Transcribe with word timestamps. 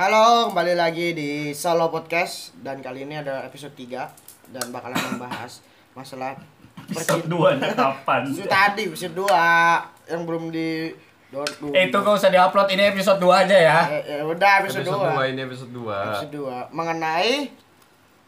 Halo, 0.00 0.48
kembali 0.48 0.80
lagi 0.80 1.12
di 1.12 1.52
Solo 1.52 1.92
Podcast 1.92 2.56
dan 2.64 2.80
kali 2.80 3.04
ini 3.04 3.20
ada 3.20 3.44
episode 3.44 3.76
3 3.76 4.48
dan 4.48 4.72
bakalan 4.72 4.96
membahas 4.96 5.60
masalah 5.92 6.40
Episode 6.88 7.28
percintaan. 7.28 7.60
2 7.60 7.60
nya 7.60 7.68
kapan? 7.76 8.20
Itu 8.32 8.48
tadi 8.48 8.88
episode 8.88 9.12
2 9.12 9.28
yang 10.08 10.24
belum 10.24 10.48
di. 10.48 10.88
Eh, 11.76 11.92
itu 11.92 11.96
gak 12.00 12.16
usah 12.16 12.32
diupload, 12.32 12.72
ini 12.72 12.96
episode 12.96 13.20
2 13.20 13.44
aja 13.44 13.52
ya 13.52 13.78
Eh, 13.92 14.02
eh, 14.08 14.22
udah 14.24 14.64
episode, 14.64 14.88
Episode 14.88 15.04
2. 15.04 15.20
2 15.20 15.32
ini 15.36 15.40
episode 15.44 15.72
2. 15.76 15.92
Episode 15.92 16.32
2 16.32 16.72
mengenai 16.72 17.32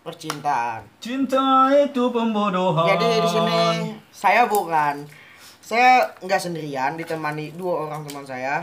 percintaan. 0.05 0.81
Cinta 1.01 1.73
itu 1.73 2.05
pembodohan 2.13 2.85
Jadi 2.85 3.09
di 3.17 3.29
sini 3.33 3.61
saya 4.13 4.45
bukan 4.45 5.09
saya 5.65 6.05
nggak 6.21 6.37
sendirian 6.37 7.01
ditemani 7.01 7.57
dua 7.57 7.89
orang 7.89 8.05
teman 8.05 8.29
saya 8.29 8.61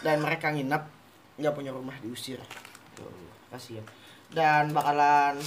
dan 0.00 0.24
mereka 0.24 0.48
nginep 0.48 0.95
nggak 1.36 1.52
punya 1.52 1.70
rumah 1.72 1.96
diusir. 2.00 2.40
Tuh, 2.96 3.12
kasihan. 3.52 3.84
Dan 4.32 4.72
bakalan 4.72 5.38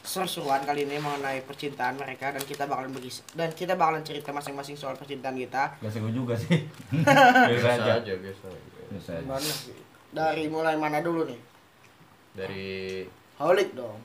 seru-seruan 0.00 0.64
kali 0.64 0.88
ini 0.88 0.96
mengenai 0.96 1.44
percintaan 1.44 2.00
mereka 2.00 2.32
dan 2.32 2.40
kita 2.42 2.64
bakalan 2.64 2.88
berkisah 2.88 3.20
dan 3.36 3.52
kita 3.52 3.76
bakalan 3.76 4.00
cerita 4.00 4.32
masing-masing 4.32 4.76
soal 4.76 4.96
percintaan 4.96 5.36
kita. 5.36 5.76
Gak 5.76 5.92
seru 5.92 6.08
juga 6.08 6.34
sih 6.34 6.48
Biasa 6.92 7.46
Biasa 7.52 7.70
aja 8.00 8.12
biasa 8.16 8.44
aja. 8.48 8.70
Biasa 8.88 9.10
aja? 9.20 9.72
Dari 10.10 10.44
mulai 10.48 10.74
mana 10.80 11.04
dulu 11.04 11.28
nih? 11.28 11.40
Dari 12.34 12.68
Holik 13.40 13.76
dong. 13.76 14.00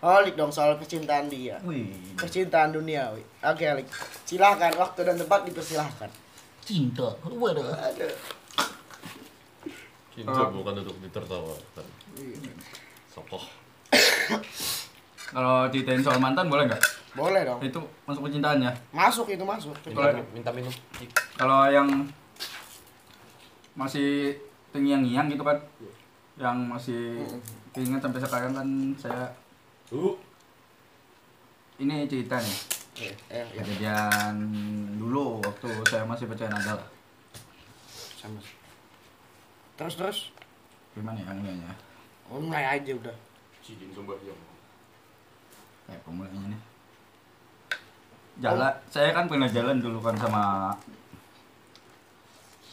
Holik 0.00 0.34
dong 0.36 0.52
soal 0.52 0.76
percintaan 0.76 1.28
dia. 1.28 1.60
Wih 1.64 2.16
Percintaan 2.16 2.72
duniawi. 2.72 3.22
Oke, 3.44 3.64
Holik. 3.64 3.88
Silahkan 4.28 4.72
waktu 4.76 5.00
dan 5.04 5.16
tempat 5.20 5.48
dipersilahkan. 5.48 6.10
Cinta 6.66 7.14
Waduh 7.22 7.70
Ah. 10.24 10.48
bukan 10.48 10.80
untuk 10.80 10.96
ditertawakan. 11.04 11.86
Sokoh. 13.12 13.44
Kalau 15.26 15.66
ceritain 15.68 16.00
soal 16.00 16.16
mantan 16.22 16.48
boleh 16.48 16.64
nggak? 16.70 16.82
Boleh 17.16 17.42
dong. 17.44 17.58
Itu 17.64 17.80
masuk 18.04 18.28
percintaannya 18.28 18.70
Masuk 18.92 19.26
itu 19.32 19.42
masuk. 19.44 19.74
Minta, 19.88 20.12
minta 20.32 20.50
minum. 20.52 20.72
Kalau 21.36 21.66
yang 21.68 21.88
masih 23.76 24.36
terngiang-ngiang 24.72 25.28
gitu 25.28 25.44
kan 25.44 25.56
Yang 26.36 26.56
masih 26.68 27.02
keinget 27.76 28.00
sampai 28.00 28.20
sekarang 28.20 28.52
kan 28.56 28.68
saya 28.96 29.32
Uh. 29.92 30.16
Ini 31.78 32.08
cerita 32.10 32.40
nih 32.40 32.58
Eh, 32.96 33.12
eh, 33.28 33.44
ya. 33.52 33.60
Kejadian 33.60 34.34
dulu 34.96 35.38
waktu 35.44 35.68
saya 35.84 36.08
masih 36.08 36.24
pacaran 36.26 36.56
ada 36.56 36.80
lah 36.80 36.88
Sama. 38.16 38.40
Terus 39.76 39.94
terus. 39.94 40.18
Gimana 40.96 41.20
ya 41.20 41.32
mulainya? 41.32 41.72
Oh, 42.26 42.40
mulai 42.40 42.80
aja 42.80 42.90
udah. 42.90 43.16
Cijin 43.60 43.92
sembahyang. 43.92 44.40
Kayak 45.86 46.02
pemulainya 46.02 46.50
nih 46.50 46.60
Jalan, 48.36 48.74
saya 48.90 49.14
kan 49.14 49.30
pernah 49.30 49.48
jalan 49.48 49.78
dulu 49.80 50.02
kan 50.02 50.12
sama 50.18 50.68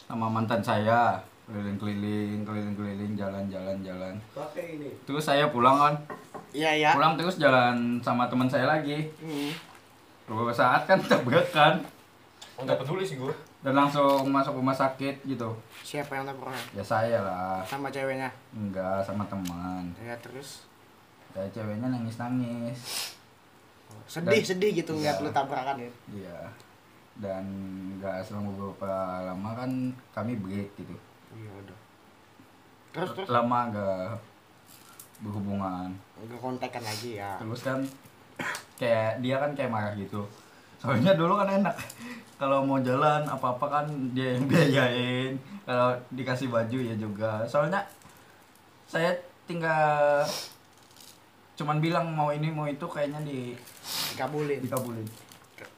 sama 0.04 0.28
mantan 0.28 0.60
saya 0.60 1.16
keliling-keliling, 1.48 2.44
keliling-keliling, 2.44 3.16
jalan-jalan, 3.16 3.76
jalan. 3.80 4.14
Pakai 4.36 4.76
ini. 4.76 4.92
Terus 5.08 5.24
saya 5.24 5.48
pulang 5.48 5.80
kan, 5.80 5.94
Iya 6.52 6.72
ya. 6.76 6.90
pulang 6.92 7.16
terus 7.16 7.40
jalan 7.40 7.96
sama 8.00 8.28
teman 8.28 8.44
saya 8.44 8.68
lagi. 8.68 9.08
Hmm. 9.24 9.52
Beberapa 10.28 10.52
saat 10.52 10.84
kan 10.84 11.00
tabrakan 11.08 11.80
Oh, 12.54 12.62
enggak 12.62 12.84
peduli 12.84 13.02
sih 13.02 13.16
gua. 13.16 13.32
Dan 13.64 13.72
langsung 13.74 14.28
masuk 14.28 14.54
rumah 14.54 14.72
sakit 14.72 15.24
gitu. 15.24 15.56
Siapa 15.80 16.14
yang 16.14 16.28
tabrakan? 16.28 16.60
Ya 16.70 16.84
saya 16.84 17.18
lah, 17.18 17.64
Sama 17.64 17.88
ceweknya. 17.88 18.28
enggak 18.52 19.00
sama 19.00 19.24
teman. 19.24 19.88
Ya 19.98 20.12
terus. 20.20 20.68
Ya 21.32 21.48
ceweknya 21.48 21.88
nangis-nangis. 21.88 23.10
Sedih 24.04 24.36
Dan- 24.36 24.44
sedih 24.46 24.70
gitu 24.74 24.92
Iya. 24.94 25.16
lu 25.18 25.32
tabrakan 25.32 25.80
ya. 25.80 25.90
Iya. 26.12 26.38
Dan 27.16 27.44
enggak 27.96 28.20
selang 28.20 28.44
beberapa 28.46 28.90
lama 29.24 29.50
kan 29.56 29.70
kami 30.12 30.36
break 30.36 30.76
gitu. 30.76 30.92
Iya 31.32 31.50
udah. 31.56 31.78
Terus 32.92 33.10
terus. 33.16 33.28
Lama 33.28 33.58
enggak 33.64 34.20
berhubungan. 35.20 35.88
Enggak 36.20 36.38
kontekan 36.38 36.84
lagi 36.84 37.16
ya. 37.16 37.40
Terus 37.40 37.60
kan 37.62 37.80
kayak 38.76 39.24
dia 39.24 39.40
kan 39.40 39.56
kayak 39.56 39.72
marah 39.72 39.94
gitu. 39.94 40.20
Soalnya 40.84 41.16
dulu 41.16 41.34
kan 41.34 41.48
enak. 41.50 41.72
Kalau 42.34 42.60
mau 42.60 42.76
jalan 42.78 43.24
apa-apa 43.24 43.64
kan 43.64 43.86
dia 44.12 44.36
yang 44.36 44.44
biayain. 44.50 45.32
Kalau 45.64 45.90
dikasih 46.10 46.52
baju 46.52 46.78
ya 46.78 46.94
juga. 46.94 47.40
Soalnya 47.44 47.80
saya 48.84 49.16
tinggal 49.44 50.20
cuman 51.54 51.78
bilang 51.78 52.10
mau 52.10 52.28
ini 52.28 52.50
mau 52.50 52.66
itu 52.66 52.84
kayaknya 52.84 53.22
di 53.22 53.56
Dikabulin. 54.12 54.60
dikabulin. 54.60 55.06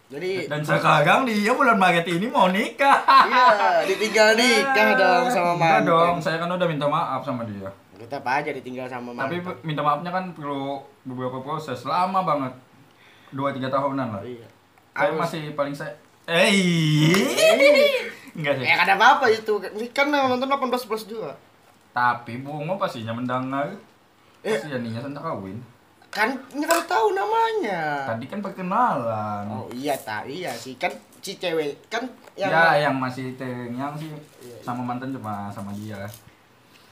Jadi 0.07 0.47
Dan 0.47 0.63
sekarang 0.63 1.27
dia 1.27 1.51
bulan 1.51 1.75
Maret 1.77 2.07
ini 2.07 2.27
mau 2.27 2.47
nikah. 2.47 3.03
iya, 3.27 3.83
ditinggal 3.85 4.35
nikah 4.35 4.89
dong 5.03 5.27
sama 5.27 5.51
Enggak 5.53 5.83
mantan. 5.83 5.83
dong, 5.85 6.15
saya 6.21 6.37
kan 6.39 6.47
udah 6.49 6.63
minta 6.65 6.87
maaf 6.87 7.23
sama 7.23 7.43
dia. 7.43 7.67
Tetap 7.97 8.23
aja 8.23 8.51
ditinggal 8.51 8.87
sama 8.87 9.11
mantan. 9.11 9.35
Tapi 9.35 9.37
minta 9.63 9.83
maafnya 9.83 10.11
kan 10.11 10.31
perlu 10.31 10.79
beberapa 11.03 11.43
proses, 11.43 11.83
lama 11.83 12.23
banget. 12.23 12.55
Dua 13.31 13.51
tiga 13.51 13.67
tahunan 13.67 14.09
lah. 14.13 14.23
iya. 14.23 14.47
Harus- 14.97 15.21
masih 15.21 15.43
paling 15.53 15.77
saya 15.77 15.93
Eh, 16.27 16.51
enggak 18.35 18.59
sih. 18.59 18.67
Ya 18.67 18.83
ada 18.83 18.99
apa-apa 18.99 19.31
itu. 19.31 19.63
Kan 19.95 20.11
nonton 20.11 20.51
18 20.51 20.83
plus 20.83 21.07
juga. 21.07 21.31
Tapi 21.95 22.43
bungo 22.43 22.75
pastinya 22.75 23.15
mendengar. 23.15 23.71
Eh. 24.43 24.51
Pasti 24.51 24.75
jadinya 24.75 24.99
sentak 24.99 25.23
kawin. 25.23 25.63
Kan 26.11 26.35
ini 26.51 26.67
tahu 26.67 27.15
namanya. 27.15 28.11
Tadi 28.11 28.27
kan 28.27 28.43
perkenalan. 28.43 29.47
Oh 29.47 29.71
iya 29.71 29.95
tak 29.95 30.27
iya 30.27 30.51
sih 30.51 30.75
kan 30.75 30.91
si 31.23 31.35
cewek 31.37 31.75
kan 31.91 32.03
yang 32.35 32.51
ya, 32.51 32.87
yang 32.87 32.95
masih 32.95 33.35
tengyang 33.35 33.99
sih 33.99 34.07
Iya, 34.39 34.63
sama 34.63 34.87
mantan 34.87 35.11
cuma 35.11 35.51
sama 35.51 35.75
dia. 35.75 35.99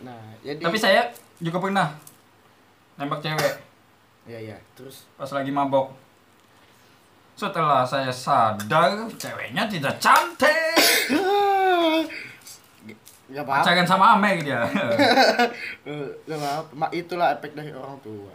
nah 0.03 0.19
jadi 0.43 0.59
Tapi 0.59 0.75
saya 0.75 1.07
juga 1.39 1.63
pernah 1.63 1.95
nembak 2.99 3.23
cewek 3.23 3.55
iya 4.27 4.51
iya 4.51 4.57
terus 4.75 5.07
pas 5.15 5.31
lagi 5.31 5.55
mabok. 5.55 5.95
Setelah 7.35 7.83
saya 7.83 8.15
sadar 8.15 9.11
ceweknya 9.19 9.67
tidak 9.67 9.99
cantik. 9.99 10.79
apa-apa 13.35 13.67
Pacaran 13.67 13.87
sama 13.87 14.15
Ame 14.15 14.47
dia. 14.47 14.63
Eh, 15.83 16.07
nggak 16.31 16.39
apa-apa 16.39 16.71
Ma, 16.79 16.87
itulah 16.95 17.35
efek 17.35 17.59
dari 17.59 17.75
orang 17.75 17.99
tua 17.99 18.31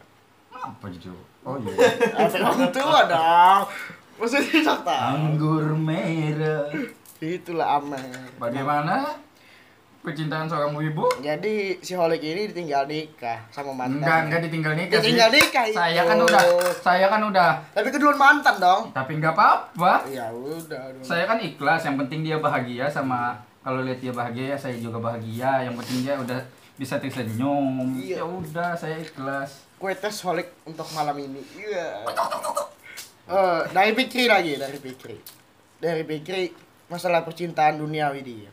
Apa 0.51 0.91
itu? 0.91 1.15
Oh 1.47 1.55
iya. 1.55 1.71
efek 2.27 2.41
orang 2.43 2.67
tua 2.75 2.99
dong 3.07 3.63
maksudnya 4.19 4.75
tahu 4.83 4.91
Anggur 4.91 5.71
merah. 5.79 6.67
itulah 7.23 7.79
aman 7.79 8.03
Bagaimana 8.35 9.15
percintaan 10.09 10.45
seorang 10.45 10.73
ibu? 10.73 11.05
jadi 11.21 11.77
si 11.79 11.93
Holik 11.93 12.19
ini 12.19 12.49
ditinggal 12.49 12.83
nikah 12.83 13.45
sama 13.49 13.71
mantan 13.71 14.01
Enggak, 14.01 14.19
enggak 14.25 14.41
ditinggal 14.45 14.73
nikah 14.73 14.97
sih. 14.97 15.03
Ditinggal 15.05 15.29
nikah 15.29 15.63
itu. 15.65 15.77
Saya 15.77 16.01
kan 16.03 16.17
udah, 16.17 16.43
saya 16.81 17.05
kan 17.05 17.21
udah. 17.23 17.51
tapi 17.69 17.87
keduluan 17.89 18.17
mantan 18.17 18.55
dong 18.57 18.81
Tapi 18.89 19.11
enggak 19.15 19.33
apa-apa. 19.33 19.93
ya 20.09 20.27
udah 20.29 20.83
dong. 20.91 21.05
Saya 21.05 21.23
kan 21.23 21.37
ikhlas, 21.37 21.85
yang 21.85 21.95
penting 21.95 22.25
dia 22.25 22.37
bahagia 22.37 22.89
sama 22.89 23.37
kalau 23.59 23.85
lihat 23.85 23.99
dia 23.99 24.09
bahagia, 24.09 24.55
saya 24.55 24.73
juga 24.75 24.97
bahagia. 24.97 25.67
Yang 25.67 25.75
penting 25.83 25.97
dia 26.01 26.15
udah 26.15 26.39
bisa 26.73 26.95
tersenyum. 26.95 27.91
Iya. 27.93 28.23
Ya 28.23 28.25
udah, 28.25 28.71
saya 28.73 28.97
ikhlas. 28.97 29.67
kue 29.75 29.93
tes 29.93 30.11
Holik 30.21 30.51
untuk 30.63 30.83
malam 30.91 31.15
ini 31.15 31.39
iya 31.55 32.03
Eh, 33.23 33.61
dari 33.69 33.93
Fikri 33.93 34.25
lagi 34.25 34.57
dari 34.57 34.75
Fikri 34.75 35.15
dari 35.77 36.01
Fikri 36.01 36.49
masalah 36.89 37.21
percintaan 37.21 37.77
duniawi 37.77 38.19
dia 38.19 38.49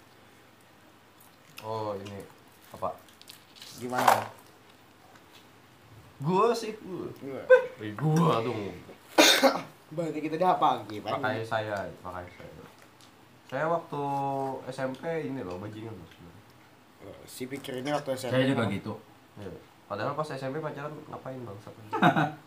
Oh, 1.66 1.98
ini 1.98 2.22
apa? 2.70 2.94
gimana 3.76 4.22
Gua 6.22 6.48
sih 6.54 6.72
gua. 6.80 7.10
Eh, 7.82 7.92
gua 7.92 8.40
tuh. 8.40 8.54
berarti 9.94 10.18
kita 10.22 10.40
dia 10.40 10.54
apa 10.54 10.80
lagi 10.80 11.02
Pak? 11.04 11.20
Pakai 11.20 11.44
saya, 11.44 11.76
pakai 12.00 12.24
saya. 12.32 12.64
Saya 13.52 13.64
waktu 13.68 14.02
SMP 14.72 15.04
ini 15.28 15.44
loh, 15.44 15.60
bajingan 15.60 15.92
loh 15.92 16.08
sebenarnya. 16.08 16.44
Eh, 17.04 17.20
si 17.28 17.44
ini 17.44 17.90
waktu 17.92 18.10
SMP 18.16 18.32
Saya 18.32 18.46
juga 18.48 18.64
gitu. 18.72 18.94
Ya. 19.36 19.50
Padahal 19.84 20.16
pas 20.16 20.28
SMP 20.32 20.62
pacaran 20.62 20.94
ngapain 21.10 21.42
bangsat? 21.42 21.74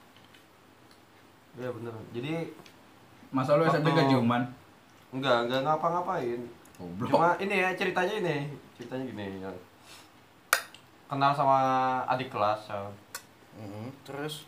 Iya 1.60 1.76
bener. 1.76 1.92
Jadi 2.16 2.56
Masa 3.36 3.60
lu 3.60 3.68
SMP 3.68 3.92
Waktu- 3.92 4.10
kejuman? 4.10 4.42
enggak, 5.12 5.46
enggak 5.46 5.62
ngapa-ngapain. 5.66 6.40
Goblok. 6.80 7.10
Cuma 7.12 7.30
ini 7.38 7.56
ya 7.62 7.70
ceritanya 7.76 8.16
ini, 8.18 8.38
ceritanya 8.80 9.04
gini. 9.06 9.44
ya. 9.44 9.52
Kenal 11.06 11.36
sama 11.36 11.60
adik 12.08 12.32
kelas. 12.32 12.64
ya. 12.66 12.88
Mhm, 13.60 13.92
terus 14.02 14.48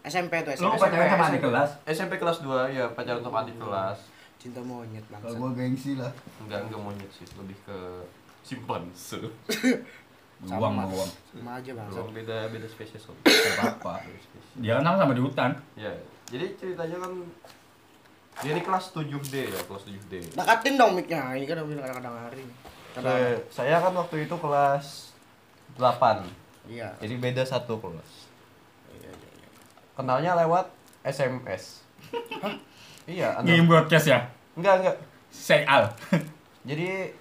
SMP 0.00 0.40
tuh 0.40 0.54
Lu 0.56 0.70
SMP 0.72 0.80
pacaran 0.80 1.10
sama 1.10 1.24
adik 1.28 1.42
kelas? 1.44 1.70
SMP 1.84 2.12
kelas 2.16 2.38
2 2.40 2.72
ya 2.72 2.84
pacaran 2.88 3.20
sama 3.20 3.44
adik 3.44 3.60
kelas. 3.60 3.98
cinta 4.36 4.60
monyet 4.62 5.02
bangsa 5.10 5.26
Kalau 5.26 5.36
gua 5.36 5.50
gengsi 5.52 5.98
lah. 5.98 6.12
Enggak 6.38 6.64
enggak 6.64 6.78
monyet 6.78 7.10
sih, 7.10 7.26
lebih 7.34 7.56
ke 7.66 7.78
simpanse. 8.40 9.18
Luang, 10.46 10.76
luang. 10.92 11.10
Sama 11.32 11.58
aja 11.58 11.70
bang. 11.74 11.88
Beda 12.14 12.46
beda 12.48 12.66
spesies. 12.68 13.02
Gak 13.24 13.56
apa-apa. 13.58 14.06
Dia 14.60 14.78
kan 14.78 14.94
sama 14.94 15.12
di 15.12 15.24
hutan. 15.24 15.50
Ya, 15.74 15.90
jadi 16.30 16.52
ceritanya 16.54 16.96
kan 17.02 17.12
dia 18.44 18.52
ini 18.52 18.62
kelas 18.62 18.92
7D 18.92 19.34
ya, 19.48 19.60
kelas 19.64 19.82
7D. 19.88 20.12
Dekatin 20.36 20.74
dong 20.76 20.92
mic-nya. 20.94 21.32
Ini 21.34 21.44
kan 21.48 21.56
udah 21.58 21.82
kadang-kadang 21.82 22.16
hari. 22.28 22.44
Kadang 22.96 23.12
Saya, 23.12 23.28
saya 23.52 23.76
kan 23.78 23.92
waktu 23.92 24.24
itu 24.24 24.34
kelas 24.34 25.12
8. 25.74 26.24
Iya. 26.66 26.88
Jadi 26.96 27.14
beda 27.16 27.44
satu 27.44 27.76
kelas. 27.76 28.10
Iya, 28.90 29.12
iya, 29.12 29.30
iya. 29.36 29.48
Kenalnya 29.92 30.32
lewat 30.34 30.72
SMS. 31.04 31.84
Iya, 33.06 33.36
anak- 33.36 33.46
Ngirim 33.46 33.66
broadcast 33.66 34.06
ya. 34.06 34.18
enggak 34.54 34.74
enggak. 34.80 34.96
Say 35.28 35.62
al. 35.62 35.92
Jadi 36.68 37.12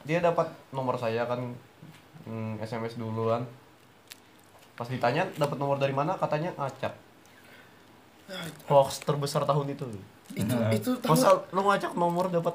dia 0.00 0.18
dapat 0.18 0.48
nomor 0.70 0.94
saya 0.94 1.26
kan 1.26 1.52
hmm, 2.24 2.56
SMS 2.58 2.94
dulu 2.94 3.28
kan. 3.28 3.42
Pas 4.72 4.86
ditanya 4.86 5.28
dapat 5.34 5.58
nomor 5.58 5.76
dari 5.76 5.92
mana 5.92 6.14
katanya 6.14 6.54
acak. 6.56 6.94
Hoax 8.64 9.02
terbesar 9.02 9.42
tahun 9.42 9.74
itu. 9.74 9.84
Itu 10.32 10.54
Nah. 10.54 10.70
itu 10.70 10.94
tahu 10.96 11.12
Masa 11.12 11.34
lu 11.50 11.60
ngacak 11.60 11.92
nomor 11.92 12.30
dapat. 12.30 12.54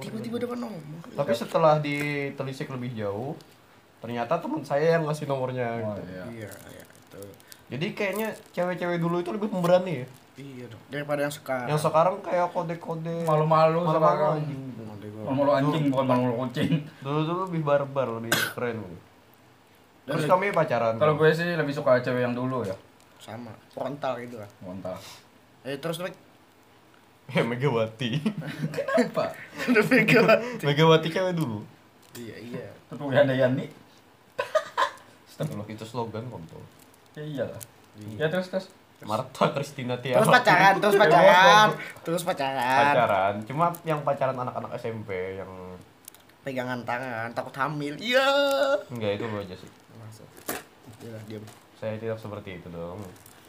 Tiba-tiba 0.00 0.36
dapat 0.38 0.58
nomor. 0.60 0.80
Tapi 1.16 1.32
setelah 1.34 1.80
ditelisik 1.80 2.68
lebih 2.70 2.94
jauh, 2.94 3.32
ternyata 4.04 4.36
teman 4.38 4.62
saya 4.62 5.00
yang 5.00 5.08
ngasih 5.08 5.26
nomornya. 5.26 5.80
Oh, 5.80 5.96
gitu. 5.96 6.02
iya. 6.12 6.24
Iya, 6.28 6.50
iya. 6.70 6.84
Itu. 6.84 7.20
Jadi 7.72 7.86
kayaknya 7.96 8.28
cewek-cewek 8.52 8.98
dulu 9.00 9.24
itu 9.24 9.30
lebih 9.32 9.48
pemberani 9.48 10.04
ya. 10.04 10.06
Iya 10.34 10.64
dong. 10.66 10.82
Daripada 10.90 11.20
yang 11.24 11.34
sekarang. 11.34 11.68
Yang 11.70 11.80
sekarang 11.86 12.14
kayak 12.20 12.46
kode-kode 12.50 13.16
Malu-malu 13.22 13.78
malu-malu 13.86 14.24
anjing. 14.42 14.62
gitu. 14.74 14.82
Malu-malu 15.24 15.50
anjing 15.54 15.84
bukan 15.94 16.06
malu-malu 16.10 16.34
kucing. 16.46 16.72
Dulu-dulu 17.00 17.40
lebih 17.48 17.62
barbar, 17.62 18.06
lebih 18.18 18.34
keren. 18.52 18.76
gitu. 18.82 18.98
Terus 20.04 20.24
kami 20.28 20.52
pacaran. 20.52 21.00
Kalau 21.00 21.14
gue 21.16 21.30
sih 21.32 21.56
lebih 21.56 21.72
suka 21.72 22.02
cewek 22.04 22.22
yang 22.26 22.34
dulu 22.36 22.66
ya. 22.66 22.76
sama 23.22 23.56
frontal 23.72 24.20
gitu 24.20 24.36
kan. 24.36 24.50
Mantap. 24.60 25.00
Eh 25.64 25.80
terus. 25.80 25.96
Ya 27.32 27.42
Megawati. 27.50 28.10
Apa? 29.00 29.32
Udah 29.70 29.84
pegang. 29.88 30.26
Megawati 30.60 31.08
cewek 31.08 31.32
dulu. 31.32 31.64
Iya, 32.14 32.36
iya. 32.40 32.66
Ada 32.92 33.34
Yani. 33.34 33.66
Astagfirullah. 35.28 35.66
Itu 35.66 35.84
slogan 35.88 36.28
kontol. 36.28 36.62
Ya 37.14 37.24
iyalah. 37.24 37.60
Iya. 37.98 38.26
Ya 38.26 38.26
terus 38.30 38.50
terus. 38.50 38.66
Marta 39.04 39.52
Christina 39.52 40.00
Terus 40.00 40.16
Tiara. 40.16 40.32
pacaran, 40.40 40.74
terus 40.80 40.96
pacaran. 41.02 41.68
Terus 42.06 42.22
pacaran. 42.24 42.94
pacaran. 42.94 43.34
Cuma 43.44 43.66
yang 43.84 44.00
pacaran 44.00 44.36
anak-anak 44.38 44.70
SMP 44.80 45.36
yang 45.36 45.50
Pegangan 46.44 46.84
tangan, 46.84 47.32
takut 47.32 47.56
hamil. 47.56 47.96
Iya. 47.96 48.28
enggak 48.92 49.16
itu 49.16 49.24
lu 49.24 49.40
aja 49.40 49.56
sih. 49.56 49.70
Masuk. 49.96 50.28
Iya, 51.00 51.16
diam. 51.24 51.44
Saya 51.80 51.96
tidak 51.96 52.20
seperti 52.20 52.60
itu 52.60 52.68
dong. 52.68 53.00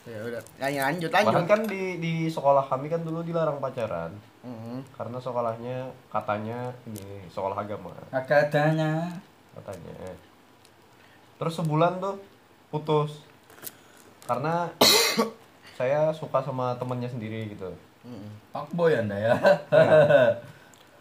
Ya 0.06 0.19
udah. 0.22 0.42
Lanjut, 0.62 0.81
lanjut, 0.81 1.10
lanjut. 1.12 1.28
Bahkan 1.34 1.46
kan 1.46 1.62
di 1.66 1.98
di 1.98 2.13
sekolah 2.28 2.62
kami 2.63 2.88
kan 2.88 3.02
dulu 3.02 3.22
dilarang 3.22 3.57
pacaran 3.57 4.13
Mhm. 4.46 4.86
karena 4.94 5.18
sekolahnya 5.18 5.78
katanya 6.07 6.69
ini 6.86 7.25
sekolah 7.28 7.57
agama 7.57 7.90
Katanya. 8.13 9.10
katanya. 9.57 10.13
Terus 11.36 11.54
sebulan 11.57 11.98
tuh 11.98 12.22
putus 12.69 13.25
karena 14.24 14.69
saya 15.78 16.13
suka 16.13 16.40
sama 16.40 16.78
temennya 16.78 17.10
sendiri 17.10 17.50
gitu. 17.50 17.74
Mhm. 18.06 18.54
Pak 18.54 18.69
boy 18.72 18.94
anda 18.94 19.18
ya. 19.18 19.34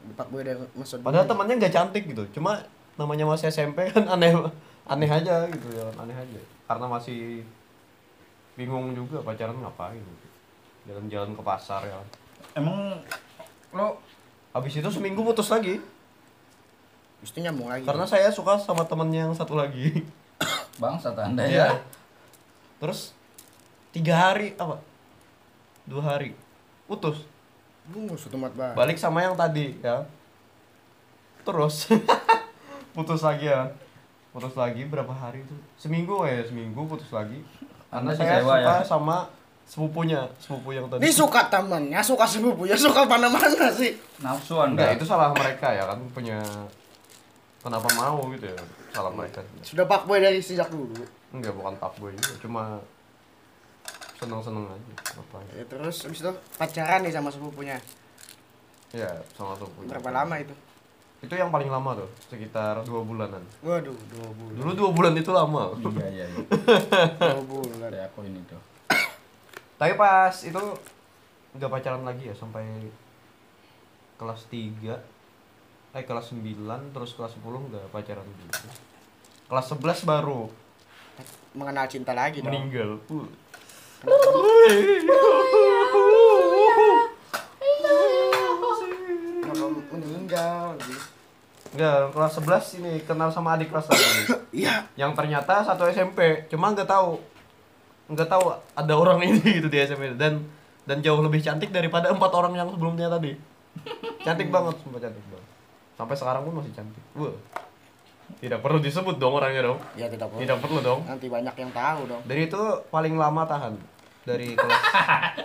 Pak 0.04 0.28
Boy 0.28 0.44
udah 0.44 0.56
masuk 0.76 1.00
dulu. 1.00 1.06
Padahal 1.08 1.24
temannya 1.24 1.54
nggak 1.56 1.72
cantik 1.72 2.04
gitu, 2.04 2.24
cuma 2.32 2.60
namanya 2.96 3.24
masih 3.24 3.48
SMP 3.48 3.88
kan 3.88 4.04
aneh 4.06 4.36
aneh 4.84 5.08
aja 5.08 5.48
gitu 5.48 5.68
ya, 5.72 5.88
aneh 5.96 6.12
aja. 6.12 6.40
Karena 6.64 6.86
masih 6.86 7.40
bingung 8.54 8.92
juga 8.92 9.20
pacaran 9.20 9.56
ngapain. 9.56 10.02
Jalan-jalan 10.84 11.32
ke 11.32 11.42
pasar 11.42 11.82
ya. 11.82 11.98
Emang 12.54 13.00
lo 13.70 13.98
Habis 14.50 14.78
itu 14.78 14.86
seminggu 14.86 15.18
putus 15.20 15.50
lagi 15.50 15.82
Mesti 17.18 17.42
nyambung 17.42 17.66
lagi. 17.66 17.82
karena 17.82 18.04
saya 18.04 18.30
suka 18.30 18.54
sama 18.56 18.84
temennya 18.84 19.26
yang 19.26 19.34
satu 19.34 19.56
lagi. 19.56 20.04
bangsat 20.82 21.16
anda 21.16 21.42
Iya. 21.42 21.66
ya. 21.66 21.68
Terus 22.78 23.10
tiga 23.90 24.14
hari 24.14 24.54
apa? 24.54 24.78
Dua 25.84 26.02
hari 26.04 26.36
putus. 26.84 27.26
bungus 27.84 28.24
tuh 28.24 28.36
mat 28.36 28.52
banget. 28.52 28.76
Balik 28.76 28.96
sama 28.96 29.20
yang 29.20 29.34
tadi 29.34 29.74
ya. 29.80 30.04
Terus 31.42 31.90
putus 32.94 33.20
lagi 33.20 33.48
ya. 33.48 33.72
Putus 34.30 34.54
lagi 34.54 34.84
berapa 34.84 35.10
hari 35.10 35.42
itu? 35.42 35.54
Seminggu 35.76 36.22
ya, 36.24 36.44
seminggu 36.44 36.84
putus 36.84 37.10
lagi. 37.10 37.42
Anda 37.94 38.10
saya 38.10 38.42
kecewa 38.42 38.54
suka 38.58 38.74
ya? 38.74 38.74
sama 38.82 39.16
sepupunya, 39.64 40.20
sepupu 40.42 40.74
yang 40.74 40.90
tadi. 40.90 41.06
Ini 41.06 41.10
suka 41.14 41.40
temennya, 41.46 42.00
suka 42.02 42.26
sepupunya, 42.26 42.74
suka 42.74 43.06
mana-mana 43.06 43.70
sih. 43.70 43.94
Nafsu 44.18 44.58
anda. 44.58 44.82
Enggak, 44.82 44.98
itu 44.98 45.04
salah 45.06 45.30
mereka 45.30 45.70
ya 45.70 45.86
kan 45.86 45.98
punya 46.10 46.42
kenapa 47.62 47.88
mau 47.94 48.18
gitu 48.34 48.50
ya. 48.50 48.58
Salah 48.90 49.14
mereka. 49.14 49.40
Sudah 49.62 49.86
Pak 49.86 50.10
Boy 50.10 50.18
dari 50.18 50.42
sejak 50.42 50.68
dulu. 50.68 51.06
Enggak, 51.30 51.54
bukan 51.54 51.74
gue 51.78 52.10
juga, 52.18 52.34
cuma 52.42 52.62
seneng-seneng 54.18 54.64
aja. 54.66 54.92
Ngapain? 55.14 55.46
Ya, 55.54 55.64
terus 55.66 55.96
habis 56.02 56.20
itu 56.22 56.32
pacaran 56.58 57.00
nih 57.06 57.12
sama 57.14 57.30
sepupunya. 57.30 57.78
Ya, 58.90 59.10
sama 59.38 59.54
sepupunya. 59.54 59.90
Berapa 59.90 60.10
lama 60.10 60.34
itu? 60.42 60.54
Itu 61.24 61.40
yang 61.40 61.48
paling 61.48 61.72
lama 61.72 62.04
tuh, 62.04 62.10
sekitar 62.28 62.84
dua 62.84 63.00
bulanan. 63.00 63.40
Waduh, 63.64 63.96
dua 64.12 64.28
bulan. 64.36 64.56
Dulu 64.60 64.70
dua 64.76 64.90
bulan 64.92 65.12
itu 65.16 65.30
lama. 65.32 65.72
Iya 65.80 66.06
iya 66.12 66.24
iya. 66.28 66.44
Dua 67.16 67.44
bulan. 67.48 67.88
Ada 67.88 68.12
aku 68.12 68.28
ini 68.28 68.44
tuh. 68.44 68.60
Tapi 69.80 69.96
pas 69.96 70.36
itu 70.44 70.62
nggak 71.56 71.70
pacaran 71.72 72.04
lagi 72.04 72.28
ya 72.28 72.34
sampai 72.36 72.66
kelas 74.14 74.46
3 74.50 75.94
eh 75.94 76.02
kelas 76.02 76.34
9 76.34 76.42
terus 76.94 77.14
kelas 77.14 77.32
10 77.38 77.70
nggak 77.70 77.84
pacaran 77.94 78.26
gitu. 78.26 78.66
Kelas 79.46 79.66
11 79.70 80.02
baru 80.02 80.50
Mengenal 81.54 81.86
cinta 81.86 82.10
lagi 82.10 82.42
dong. 82.42 82.50
meninggal. 82.50 82.98
Meninggal? 89.92 90.74
Enggak, 91.74 92.14
kelas 92.14 92.32
11 92.38 92.78
ini 92.78 92.92
kenal 93.02 93.28
sama 93.34 93.58
adik 93.58 93.68
kelas 93.74 93.90
lagi. 93.90 94.06
Iya. 94.64 94.86
yang 94.94 95.10
ternyata 95.18 95.66
satu 95.66 95.82
SMP, 95.90 96.46
cuma 96.46 96.70
nggak 96.70 96.86
tahu 96.86 97.18
nggak 98.04 98.28
tahu 98.30 98.54
ada 98.54 98.94
orang 98.94 99.18
ini 99.26 99.42
gitu 99.58 99.66
di 99.66 99.82
SMP 99.82 100.14
dan 100.14 100.46
dan 100.86 101.02
jauh 101.02 101.18
lebih 101.18 101.42
cantik 101.42 101.74
daripada 101.74 102.14
empat 102.14 102.30
orang 102.30 102.54
yang 102.54 102.70
sebelumnya 102.70 103.10
tadi. 103.10 103.34
Cantik 104.22 104.54
banget, 104.54 104.78
sumpah 104.86 105.02
cantik 105.02 105.24
banget. 105.26 105.48
Sampai 105.98 106.14
sekarang 106.14 106.46
pun 106.46 106.62
masih 106.62 106.70
cantik. 106.70 107.02
Wah. 107.18 107.34
Tidak 108.38 108.60
perlu 108.62 108.78
disebut 108.78 109.18
dong 109.18 109.34
orangnya 109.34 109.74
dong. 109.74 109.78
Ya 109.98 110.06
tidak 110.06 110.30
perlu. 110.30 110.40
Tidak 110.46 110.58
perlu 110.62 110.78
dong. 110.80 111.00
Nanti 111.04 111.26
banyak 111.26 111.54
yang 111.58 111.70
tahu 111.74 112.00
dong. 112.06 112.22
Dan 112.24 112.36
itu 112.38 112.62
paling 112.94 113.14
lama 113.18 113.42
tahan 113.44 113.74
dari 114.24 114.54
kelas 114.58 114.82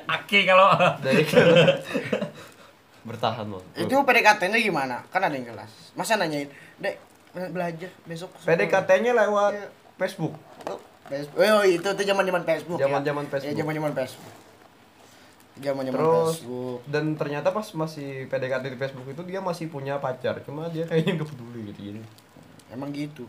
Aki 0.08 0.40
kalau 0.48 0.70
dari 1.04 1.24
kelas 1.28 1.84
bertahan 3.10 3.46
loh. 3.46 3.66
Itu 3.74 3.98
PDKT-nya 3.98 4.60
gimana? 4.60 5.02
Kan 5.10 5.22
ada 5.22 5.34
yang 5.34 5.50
kelas. 5.50 5.94
Masa 5.94 6.16
nanyain, 6.16 6.46
"Dek, 6.78 6.96
belajar 7.50 7.90
besok." 8.06 8.30
PDKT-nya 8.46 9.18
lewat 9.18 9.52
Iya. 9.54 9.68
Facebook. 9.98 10.34
Facebook. 11.10 11.42
Oh, 11.42 11.66
itu 11.66 11.84
tuh 11.84 12.06
zaman-zaman 12.06 12.46
Facebook. 12.46 12.78
ya. 12.78 12.86
Zaman-zaman 12.86 13.26
Ya, 13.26 13.30
Facebook. 13.34 13.58
zaman-zaman 13.58 13.92
Facebook. 13.94 14.36
Zaman-zaman 15.60 15.98
Terus 15.98 16.28
Facebook. 16.38 16.80
dan 16.88 17.06
ternyata 17.14 17.50
pas 17.50 17.68
masih 17.74 18.10
PDKT 18.26 18.66
di 18.70 18.80
Facebook 18.80 19.08
itu 19.10 19.22
dia 19.26 19.42
masih 19.42 19.68
punya 19.68 19.98
pacar, 19.98 20.40
cuma 20.46 20.70
dia 20.70 20.88
kayaknya 20.88 21.20
nggak 21.20 21.30
peduli 21.30 21.60
gitu 21.68 21.80
jadi 21.84 22.02
Emang 22.72 22.94
gitu. 22.94 23.26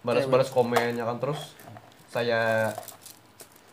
balas-balas 0.00 0.48
komen 0.48 0.96
ya 0.96 1.04
kan 1.04 1.20
terus 1.20 1.52
saya 2.08 2.72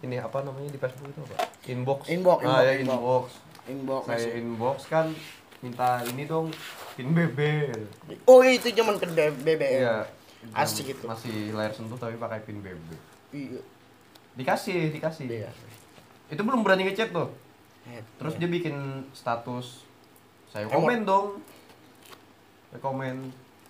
ini 0.03 0.19
apa 0.19 0.43
namanya 0.43 0.67
di 0.67 0.77
Facebook 0.77 1.07
itu 1.07 1.21
apa 1.25 1.47
inbox 1.65 1.99
Inbox, 2.11 2.39
ah 2.43 2.59
inbox, 2.59 2.61
ya 2.61 2.73
inbox. 2.75 2.97
inbox 2.99 3.25
Inbox. 3.65 4.01
saya 4.05 4.17
masih. 4.19 4.31
inbox 4.37 4.77
kan 4.85 5.05
minta 5.59 5.87
ini 6.05 6.23
dong 6.23 6.53
pin 6.93 7.09
BB 7.09 7.39
Oh, 8.23 8.39
itu 8.39 8.69
zaman 8.69 8.95
ke 8.95 9.07
BBM. 9.35 9.81
iya 9.81 10.05
Asik 10.51 10.91
itu. 10.91 11.03
masih 11.03 11.49
layar 11.51 11.71
sentuh 11.71 11.95
tapi 11.95 12.15
pakai 12.15 12.39
pin 12.39 12.59
BB 12.59 12.77
Iya. 13.31 13.61
dikasih 14.35 14.91
dikasih 14.91 15.25
Iya. 15.25 15.49
itu 16.27 16.39
belum 16.39 16.61
berani 16.61 16.85
ngechat 16.85 17.09
tuh 17.09 17.33
Eh, 17.85 18.01
terus 18.15 18.33
iya. 18.33 18.39
dia 18.39 18.49
bikin 18.51 18.75
status 19.11 19.85
saya 20.47 20.65
Emot. 20.65 20.73
komen 20.75 20.99
dong 21.01 21.27
saya 22.67 22.79
komen 22.79 23.15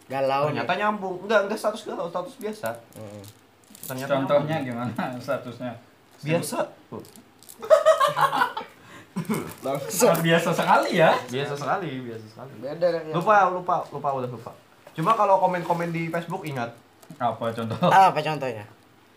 galau. 0.05 0.47
ternyata 0.47 0.73
nyambung 0.73 1.15
enggak 1.21 1.39
enggak 1.45 1.57
status 1.57 1.81
galau 1.83 2.05
status 2.05 2.35
biasa 2.35 2.69
Heeh. 2.93 3.23
ternyata 3.85 4.11
contohnya 4.13 4.55
nyambung. 4.59 4.91
gimana 4.91 5.19
statusnya? 5.23 5.73
biasa 6.17 6.59
Sangat 9.87 10.19
biasa 10.21 10.49
sekali 10.51 10.91
ya. 10.95 11.15
biasa 11.25 11.53
sekali 11.55 11.89
biasa 12.03 12.25
sekali 12.27 12.51
Beda 12.59 12.87
dari 12.91 13.07
yang- 13.07 13.15
lupa 13.15 13.47
lupa 13.49 13.75
lupa 13.89 14.09
udah 14.13 14.29
lupa 14.29 14.51
cuma 14.91 15.11
kalau 15.11 15.39
komen-komen 15.39 15.89
di 15.89 16.07
Facebook 16.07 16.43
ingat 16.43 16.71
Apa 17.15 17.51
contoh? 17.51 17.77
Ah, 17.85 18.07
apa 18.09 18.17
contohnya? 18.17 18.65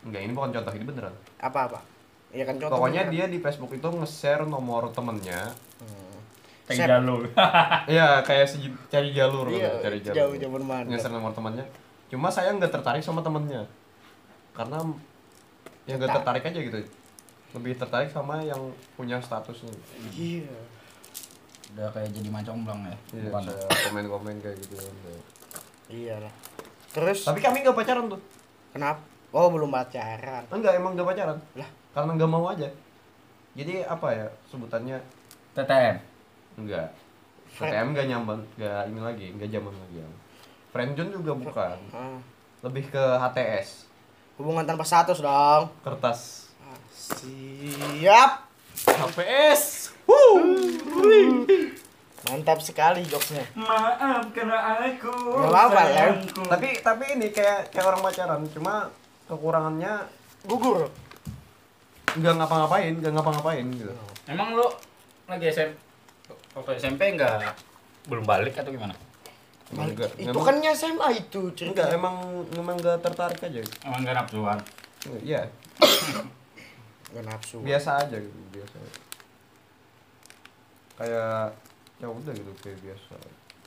Enggak, 0.01 0.21
ini 0.21 0.33
bukan 0.33 0.53
contoh, 0.53 0.71
ini 0.71 0.85
beneran. 0.85 1.15
Apa-apa? 1.39 1.81
Ya 2.29 2.45
kan 2.45 2.55
contoh. 2.55 2.77
Pokoknya 2.77 3.09
beneran. 3.09 3.17
dia 3.17 3.33
di 3.33 3.39
Facebook 3.41 3.73
itu 3.73 3.89
nge-share 3.89 4.45
nomor 4.45 4.93
temennya. 4.93 5.49
Hmm. 5.81 6.21
Set. 6.69 6.85
jalur. 6.85 7.25
Iya, 7.89 8.21
kayak 8.21 8.45
si 8.45 8.61
cari 8.87 9.11
jalur, 9.11 9.49
Iya, 9.49 9.81
cari 9.81 9.99
jalur. 9.99 10.15
jauh 10.15 10.35
zaman 10.37 10.63
mana. 10.63 10.87
Nge-share 10.87 11.11
nomor 11.11 11.33
temennya. 11.33 11.65
Cuma 12.09 12.29
saya 12.29 12.53
nggak 12.53 12.69
tertarik 12.71 13.01
sama 13.01 13.25
temennya. 13.25 13.65
Karena 14.53 14.85
ya 15.83 15.95
nggak 15.97 16.11
tertarik 16.13 16.45
aja 16.45 16.59
gitu. 16.61 16.79
Lebih 17.51 17.77
tertarik 17.77 18.09
sama 18.09 18.41
yang 18.41 18.61
punya 18.93 19.17
statusnya. 19.19 19.73
Iya. 20.11 20.53
Udah 21.73 21.89
kayak 21.93 22.13
jadi 22.13 22.29
macomblang 22.29 22.81
ya. 22.85 22.97
Iya, 23.13 23.29
Bukan. 23.29 23.43
komen-komen 23.89 24.37
kayak 24.41 24.57
gitu. 24.61 24.77
Iya 25.89 26.21
lah. 26.21 26.33
Terus 26.89 27.25
Tapi 27.25 27.41
kami 27.41 27.61
nggak 27.63 27.77
pacaran 27.77 28.09
tuh. 28.09 28.21
kenapa? 28.69 29.01
Oh, 29.29 29.49
belum 29.49 29.69
pacaran. 29.69 30.45
Enggak, 30.49 30.77
emang 30.77 30.97
nggak 30.97 31.05
pacaran. 31.07 31.37
Lah. 31.55 31.69
Karena 31.93 32.11
nggak 32.17 32.31
mau 32.31 32.45
aja. 32.49 32.69
Jadi 33.53 33.85
apa 33.85 34.09
ya 34.13 34.27
sebutannya? 34.49 34.97
TTM. 35.53 35.97
Enggak. 36.57 36.89
PTM 37.49 37.89
nggak 37.91 38.07
nyaman, 38.07 38.39
nggak 38.55 38.81
ini 38.87 39.01
lagi, 39.01 39.27
nggak 39.35 39.51
zaman 39.51 39.73
lagi. 39.75 39.97
Ya. 39.99 40.09
Friendzone 40.69 41.11
juga 41.11 41.33
bukan. 41.35 41.77
Ah, 41.91 42.21
Lebih 42.61 42.91
ke 42.91 42.99
HTS, 42.99 43.87
hubungan 44.37 44.67
tanpa 44.67 44.83
status 44.83 45.19
dong. 45.19 45.71
kertas. 45.81 46.48
Siap. 46.99 48.31
HPS. 48.79 49.63
Mantap 52.21 52.59
sekali 52.61 53.01
jokesnya. 53.05 53.47
Maaf 53.55 54.27
karena 54.35 54.59
aku. 54.77 55.13
Nggak 55.39 55.49
apa-apa, 55.49 55.83
ya. 55.87 56.05
tapi 56.45 56.69
tapi 56.79 57.05
ini 57.15 57.31
kayak 57.31 57.71
kayak 57.71 57.87
orang 57.87 58.03
pacaran 58.03 58.43
cuma 58.51 58.91
kekurangannya 59.25 59.93
Gugur. 60.45 60.89
nggak 62.09 62.35
ngapa-ngapain 62.35 62.97
nggak 62.97 63.13
ngapa-ngapain 63.13 63.67
gitu 63.71 63.93
Emang 64.25 64.57
lu 64.57 64.65
lagi 65.29 65.45
SMP 65.47 65.77
waktu 66.57 66.73
SMP 66.75 67.13
enggak 67.13 67.53
belum 68.07 68.25
balik 68.25 68.57
atau 68.57 68.73
gimana? 68.73 68.97
emang 69.69 69.93
nggak 69.93 70.17
Itu 70.17 70.33
emang- 70.33 70.47
kan 70.49 70.57
SMA 70.73 71.09
itu 71.15 71.41
cerita. 71.53 71.85
enggak 71.85 71.89
emang 71.95 72.17
emang 72.51 72.75
nggak 72.75 73.05
tertarik 73.05 73.39
aja 73.39 73.61
Emang 73.85 74.01
enggak 74.01 74.17
nafsuan. 74.17 74.59
iya 75.21 75.45
Gak 77.09 77.25
nafsu. 77.25 77.57
biasa 77.61 77.91
aja 78.01 78.17
gitu 78.17 78.39
biasa 78.51 78.77
kayak 80.95 81.55
ya 81.99 82.07
udah 82.07 82.33
gitu 82.33 82.53
kayak 82.59 82.79
biasa 82.81 83.17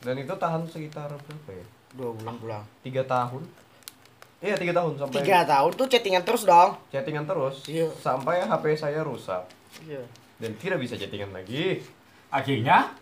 dan 0.01 0.15
itu 0.15 0.33
tahan 0.33 0.63
sekitar 0.65 1.10
berapa 1.12 1.51
ya 1.51 1.65
Dua 1.91 2.12
bulan 2.13 2.36
pulang. 2.38 2.63
tiga 2.81 3.03
tahun 3.03 3.43
iya 4.39 4.55
tiga 4.55 4.71
tahun 4.74 4.95
sampai 4.95 5.15
Tiga 5.17 5.39
tahun 5.43 5.71
tuh 5.74 5.88
chattingan 5.88 6.24
terus 6.24 6.43
dong. 6.43 6.71
chattingan 6.88 7.25
terus 7.25 7.55
Iya. 7.65 7.88
sampai 7.93 8.41
HP 8.41 8.63
saya 8.75 9.01
rusak 9.01 9.43
Iya. 9.81 10.01
dan 10.38 10.51
tidak 10.55 10.79
bisa 10.79 10.95
chattingan 10.95 11.31
lagi 11.31 11.83
Akhirnya 12.29 12.95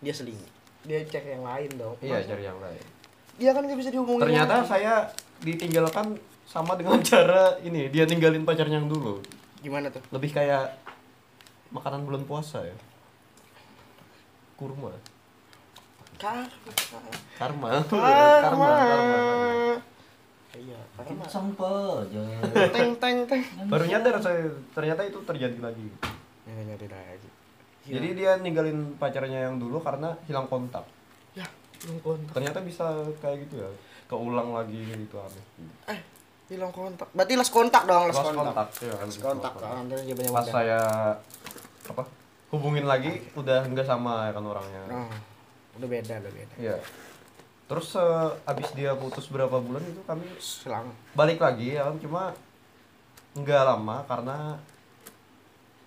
Dia 0.00 0.08
seling. 0.10 0.40
Dia 0.80 1.04
cek 1.04 1.28
yang 1.28 1.44
lain 1.44 1.68
dong. 1.76 1.92
iya 2.00 2.16
Masa- 2.16 2.28
cari 2.30 2.42
yang 2.42 2.56
lain 2.58 2.84
Dia 3.36 3.50
kan 3.52 3.62
gak 3.62 3.76
bisa 3.76 3.90
dihubungin. 3.90 4.22
ternyata 4.22 4.60
saya 4.62 5.04
ditinggalkan 5.38 6.16
sama 6.44 6.72
dengan 6.74 7.00
cara 7.06 7.60
ini 7.60 7.88
dia 7.88 8.04
ninggalin 8.04 8.42
pacarnya 8.42 8.76
yang 8.76 8.88
dulu 8.88 9.20
gimana 9.60 9.86
tuh? 9.88 10.02
lebih 10.10 10.30
kayak 10.30 10.76
makanan 11.70 12.02
bulan 12.02 12.24
puasa 12.24 12.60
ya 12.62 12.76
kurma 14.54 14.92
Karma. 16.16 16.44
karma 17.38 17.68
Karma. 17.80 18.08
karma 18.44 18.68
karma 18.68 19.18
Iya, 20.50 20.76
karma. 20.92 21.24
sampel 21.24 21.72
aja. 22.04 22.20
Teng 22.68 22.92
teng 22.98 23.24
teng. 23.24 23.40
baru 23.64 23.86
nyadar 23.86 24.18
saya 24.18 24.44
ternyata 24.70 25.00
itu 25.02 25.16
terjadi 25.22 25.56
lagi 25.58 25.88
Ya 26.44 26.52
nyari 26.58 26.86
lagi. 26.86 27.28
jadi 27.82 28.08
dia 28.12 28.30
ninggalin 28.36 28.96
pacarnya 28.96 29.46
yang 29.46 29.56
dulu 29.56 29.78
karena 29.78 30.12
hilang 30.26 30.44
kontak 30.44 30.84
ya 31.32 31.46
belum 31.80 31.96
kontak. 32.00 32.32
ternyata 32.34 32.58
bisa 32.60 32.84
kayak 33.16 33.46
gitu 33.46 33.56
ya 33.58 33.70
keulang 34.04 34.52
lagi 34.52 34.76
gitu 34.82 35.16
aneh 35.16 35.44
Eh, 35.88 36.00
hilang 36.50 36.68
kontak. 36.70 37.06
Berarti 37.10 37.34
las 37.34 37.48
kontak 37.48 37.82
dong, 37.84 38.04
las 38.04 38.12
Lost 38.12 38.26
kontak. 38.26 38.42
kontak 38.44 38.68
ya 38.76 38.94
kontak 39.22 39.52
kan 39.54 39.84
banyak 39.86 40.14
pas 40.26 40.34
banget. 40.36 40.50
saya 40.50 40.80
apa 41.86 42.02
hubungin 42.50 42.84
lagi 42.84 43.22
udah 43.32 43.62
nggak 43.64 43.84
sama 43.84 44.26
ya 44.26 44.32
kan 44.32 44.44
orangnya 44.44 44.82
Nah, 44.84 45.10
udah 45.76 45.88
beda, 45.88 46.14
udah 46.18 46.32
beda. 46.32 46.54
Iya. 46.58 46.76
Terus 47.64 47.94
eh, 47.94 48.28
abis 48.44 48.68
dia 48.72 48.90
putus 48.92 49.26
berapa 49.26 49.56
bulan 49.56 49.78
itu 49.80 50.02
kami 50.02 50.26
Selang. 50.36 50.90
balik 51.12 51.38
lagi 51.38 51.78
ya 51.78 51.86
kan 51.86 51.96
cuma 51.96 52.34
nggak 53.32 53.62
lama 53.64 54.02
karena 54.04 54.58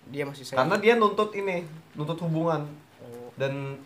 Dia 0.06 0.24
masih 0.24 0.42
sayang. 0.42 0.64
karena 0.64 0.76
dia 0.78 0.94
nuntut 0.94 1.28
ini 1.34 1.64
nuntut 1.92 2.16
hubungan 2.20 2.64
Oh, 2.98 3.28
dan 3.36 3.76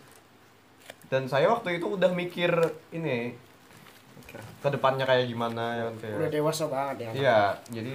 dan 1.05 1.27
saya 1.27 1.49
waktu 1.49 1.75
itu 1.75 1.91
udah 1.91 2.07
mikir 2.09 2.55
ini. 2.89 3.35
Ke 4.31 4.67
depannya 4.69 5.03
kayak 5.03 5.25
gimana 5.25 5.63
ya 5.73 5.83
kan 5.85 5.95
kayak 5.97 6.15
Udah 6.17 6.31
dewasa 6.31 6.63
banget 6.65 6.95
ya. 6.99 7.09
iya 7.13 7.39
jadi 7.69 7.93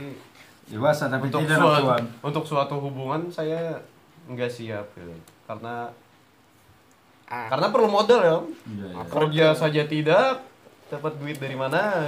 Dewasa 0.64 1.06
tapi 1.06 1.28
untuk 1.28 1.44
tidak 1.44 1.60
suatu, 1.60 1.84
untuk 2.22 2.44
suatu 2.44 2.74
hubungan 2.80 3.28
saya 3.28 3.76
nggak 4.24 4.48
siap 4.48 4.86
gitu 4.94 5.12
karena 5.44 5.92
Ah, 7.24 7.48
karena 7.48 7.68
perlu 7.68 7.88
modal 7.88 8.20
ya 8.20 8.36
Iya, 8.66 8.86
iya. 8.86 9.02
kerja 9.06 9.46
saja 9.52 9.82
tidak 9.84 10.44
dapat 10.86 11.12
duit 11.16 11.36
dari 11.36 11.52
mana 11.52 12.04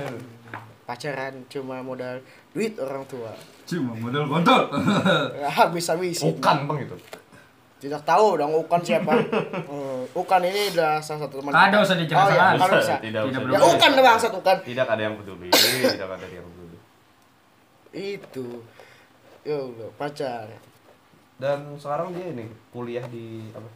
pacaran 0.85 1.35
cuma 1.47 1.81
modal 1.81 2.21
duit 2.53 2.77
orang 2.77 3.03
tua. 3.05 3.33
Cuma 3.65 3.91
modal 3.97 4.23
kontol. 4.25 4.71
Habis 5.59 5.91
habisin. 5.91 6.31
bukan 6.31 6.57
bang 6.65 6.79
itu 6.85 6.97
Tidak 7.77 8.03
tahu 8.03 8.37
dong 8.37 8.57
Ukan 8.57 8.81
siapa. 8.81 9.13
Hmm, 9.63 10.03
Ukan 10.11 10.41
ini 10.43 10.71
adalah 10.71 10.97
salah 10.99 11.25
satu 11.25 11.39
teman. 11.39 11.51
Kada 11.51 11.77
usah 11.79 11.95
dijelaskan. 11.95 12.25
Oh, 12.27 12.33
iya, 12.33 12.49
Tidak, 12.49 12.81
usah. 12.81 12.99
tidak 12.99 13.21
Tidak 13.23 13.41
usah. 13.43 13.53
Ya. 13.53 13.69
Ukan 13.69 13.89
deh 13.91 14.03
bangsat 14.03 14.33
Ukan. 14.33 14.57
tidak 14.63 14.87
ada 14.87 15.03
yang 15.03 15.15
peduli 15.15 15.49
tidak 15.49 16.09
ada 16.11 16.27
yang 16.27 16.47
peduli 16.47 16.77
Itu. 17.93 18.47
Ya 19.43 19.57
Allah, 19.57 19.89
pacar. 19.95 20.47
dan 21.37 21.77
sekarang 21.77 22.11
dia 22.11 22.27
ini 22.29 22.45
kuliah 22.73 23.05
di 23.05 23.53
apa 23.53 23.69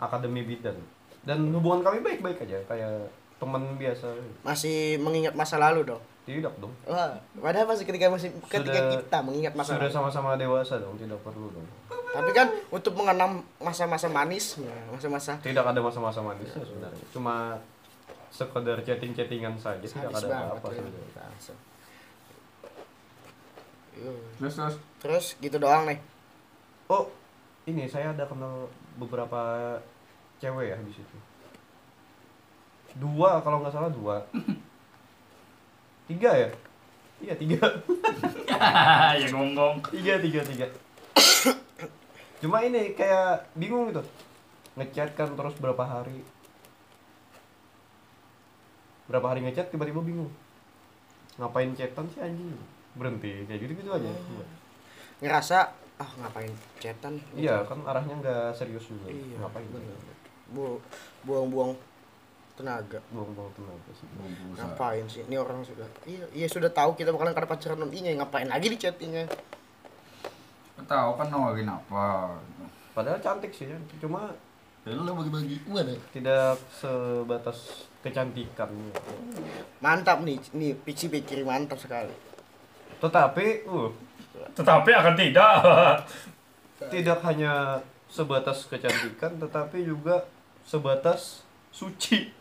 akademi 0.00 0.40
bidan 0.42 0.72
dan 1.20 1.52
hubungan 1.52 1.84
kami 1.84 2.00
baik-baik 2.00 2.40
aja 2.40 2.56
kayak 2.64 3.12
teman 3.36 3.76
biasa 3.76 4.08
Masih 4.40 4.96
mengingat 4.98 5.36
masa 5.36 5.54
lalu 5.56 5.84
dong. 5.86 6.00
tidak 6.24 6.56
dong 6.56 6.72
Wah, 6.84 7.12
padahal 7.34 7.68
masih 7.68 7.84
ketika 7.84 8.08
masih 8.08 8.32
ketika 8.42 8.72
Sudah- 8.74 8.90
kita 8.96 9.18
mengingat 9.20 9.52
masa 9.52 9.76
sudah 9.76 9.84
lalu. 9.84 9.92
sama-sama 9.94 10.34
dewasa 10.34 10.80
dong 10.80 10.96
tidak 10.96 11.20
perlu 11.20 11.52
dong 11.52 11.66
Tapi 12.10 12.30
kan 12.34 12.50
untuk 12.74 12.98
mengenang 12.98 13.38
masa-masa 13.62 14.10
manisnya, 14.10 14.74
masa-masa 14.90 15.38
tidak 15.46 15.62
ada 15.62 15.78
masa-masa 15.78 16.18
manisnya 16.18 16.62
sebenarnya 16.66 17.04
cuma 17.14 17.54
sekedar 18.34 18.82
chatting-chattingan 18.82 19.54
saja 19.58 19.78
tidak 19.82 20.10
sadis 20.10 20.26
ada 20.26 20.26
banget. 20.26 20.46
apa-apa 20.50 20.66
ya. 20.70 20.74
sebenarnya. 20.78 21.54
Terus 24.40 24.54
terus. 24.56 24.76
Terus 25.02 25.26
gitu 25.38 25.56
doang 25.60 25.86
nih. 25.86 25.98
oh 26.90 27.06
ini 27.68 27.86
saya 27.86 28.10
ada 28.10 28.26
kenal 28.26 28.66
beberapa 28.98 29.76
cewek 30.40 30.74
ya 30.74 30.76
di 30.82 30.90
situ 30.90 31.16
dua 32.98 33.38
kalau 33.44 33.62
nggak 33.62 33.70
salah 33.70 33.92
dua 33.92 34.18
tiga 36.10 36.30
ya 36.34 36.50
iya 37.22 37.34
tiga 37.38 37.60
ya 39.20 39.26
gonggong. 39.30 39.78
tiga 39.94 40.18
tiga 40.18 40.40
tiga 40.42 40.66
cuma 42.40 42.60
ini 42.60 42.92
kayak 42.92 43.48
bingung 43.52 43.88
gitu 43.88 44.00
ngechat 44.74 45.12
kan 45.12 45.28
terus 45.30 45.52
berapa 45.56 45.80
hari 45.80 46.24
berapa 49.06 49.26
hari 49.26 49.42
ngechat 49.42 49.68
tiba-tiba 49.68 50.00
bingung 50.00 50.30
ngapain 51.36 51.72
chatan 51.72 52.06
sih 52.08 52.20
anjing 52.20 52.48
berhenti 52.92 53.44
kayak 53.44 53.60
gitu 53.60 53.72
gitu 53.76 53.90
aja 53.90 54.10
Ngerasa 55.20 55.58
ah 55.96 56.10
ngapain 56.16 56.48
chatan? 56.78 57.20
iya 57.34 57.60
kan 57.62 57.76
arahnya 57.84 58.16
nggak 58.16 58.56
serius 58.56 58.88
juga 58.88 59.12
Iya, 59.12 59.36
ngapain 59.36 59.68
bener. 59.68 59.92
Bu 60.48 60.80
buang-buang 61.22 61.76
tenaga. 62.56 63.04
buang-buang 63.08 63.52
tenaga 63.52 63.90
sih 63.92 64.08
Ngapain 64.54 65.04
sih? 65.06 65.22
Ini 65.28 65.36
orang 65.36 65.60
sudah 65.60 65.84
iya 66.04 66.24
iya 66.32 66.48
sudah 66.48 66.72
tahu 66.72 66.96
kita 66.96 67.12
bakalan 67.12 67.32
kada 67.32 67.44
pacaran 67.46 67.78
nantinya 67.78 68.16
ngapain 68.16 68.48
lagi 68.48 68.72
di 68.72 68.78
chattingnya? 68.78 69.28
Tahu 70.86 71.10
kan 71.16 71.26
nawarin 71.28 71.68
apa. 71.68 72.36
padahal 72.90 73.20
cantik 73.20 73.52
sih 73.54 73.70
ya. 73.70 73.78
cuma 73.98 74.30
Ya 74.80 74.96
lu 74.96 75.12
bagi-bagi 75.12 75.60
gua 75.68 75.84
deh. 75.84 76.00
tidak 76.10 76.56
sebatas 76.72 77.84
kecantikan 78.00 78.72
Mantap 79.78 80.24
nih, 80.24 80.40
nih 80.56 80.72
Pixi 80.72 81.12
pikir 81.12 81.44
mantap 81.44 81.76
sekali. 81.76 82.12
tetapi 82.96 83.68
uh 83.68 83.92
Tetapi 84.56 84.90
akan 84.90 85.14
tidak. 85.14 85.52
tidak 86.88 87.18
hanya 87.28 87.78
sebatas 88.08 88.64
kecantikan 88.66 89.36
tetapi 89.36 89.84
juga 89.84 90.24
sebatas 90.64 91.44
suci 91.70 92.32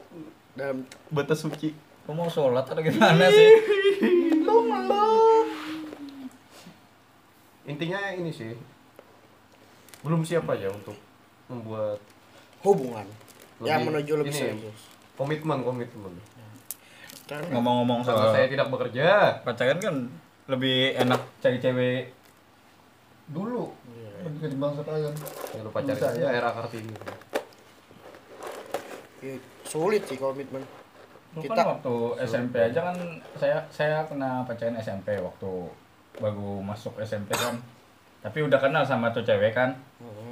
Dalam 0.56 0.88
batas 1.12 1.44
suci 1.44 1.76
Kok 2.08 2.16
mau 2.18 2.26
sholat 2.26 2.66
atau 2.66 2.82
gimana 2.82 3.30
sih? 3.30 3.52
Intinya 7.70 8.00
ini 8.10 8.34
sih 8.34 8.58
belum 10.02 10.26
siap 10.26 10.50
aja 10.50 10.68
untuk 10.68 10.98
membuat 11.46 12.02
hubungan 12.62 13.06
yang 13.62 13.84
Lebih- 13.84 13.88
menuju 13.94 14.14
lebih 14.18 14.32
ini. 14.32 14.40
serius 14.40 14.80
komitmen 15.14 15.60
komitmen. 15.62 16.14
Ngomong-ngomong 17.30 18.02
soal 18.02 18.34
saya 18.34 18.48
tidak 18.48 18.68
bekerja. 18.68 19.38
pacaran 19.44 19.78
kan 19.78 19.96
lebih 20.48 20.98
enak 20.98 21.22
cari 21.38 21.60
cewek 21.60 22.10
dulu 23.30 23.70
ketimbang 24.40 24.74
sekarang. 24.74 25.14
Ya 25.52 25.62
lupa 25.62 25.80
cari 25.80 25.94
Bisa, 25.94 26.10
saya 26.10 26.26
ya. 26.26 26.30
era 26.34 26.50
kartini. 26.50 26.94
ya, 29.20 29.36
sulit 29.62 30.02
sih 30.08 30.16
komitmen 30.16 30.64
Lu 31.30 31.46
Kita- 31.46 31.54
kan 31.54 31.68
waktu 31.78 31.94
SMP 32.26 32.56
aja 32.58 32.82
kan 32.82 32.98
saya 33.38 33.62
saya 33.70 34.02
kena 34.02 34.42
pacaran 34.42 34.74
SMP 34.76 35.14
waktu 35.20 35.70
baru 36.20 36.60
masuk 36.60 36.96
SMP 37.00 37.32
kan. 37.32 37.56
Tapi 38.20 38.44
udah 38.44 38.56
kenal 38.56 38.84
sama 38.84 39.08
tuh 39.10 39.24
cewek 39.24 39.52
kan. 39.52 39.72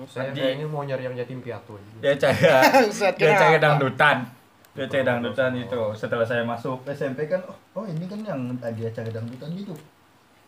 Saya 0.05 0.29
Di- 0.29 0.39
kayaknya 0.39 0.67
mau 0.67 0.83
nyari 0.83 1.03
yang 1.03 1.15
yatim 1.15 1.39
piatu. 1.39 1.79
Dia 1.97 2.13
cewek 2.13 2.51
dia 3.19 3.31
cewek 3.33 3.59
dangdutan. 3.59 4.27
Dia 4.71 4.85
cewek 4.85 5.03
dangdutan 5.03 5.51
itu. 5.53 5.81
Setelah 5.93 6.23
saya 6.23 6.43
masuk 6.43 6.83
SMP 6.85 7.25
kan, 7.25 7.39
oh, 7.43 7.55
oh 7.73 7.83
ini 7.83 8.05
kan 8.05 8.19
yang 8.21 8.39
tadi 8.57 8.83
acara 8.83 9.07
dangdutan 9.09 9.49
gitu. 9.51 9.73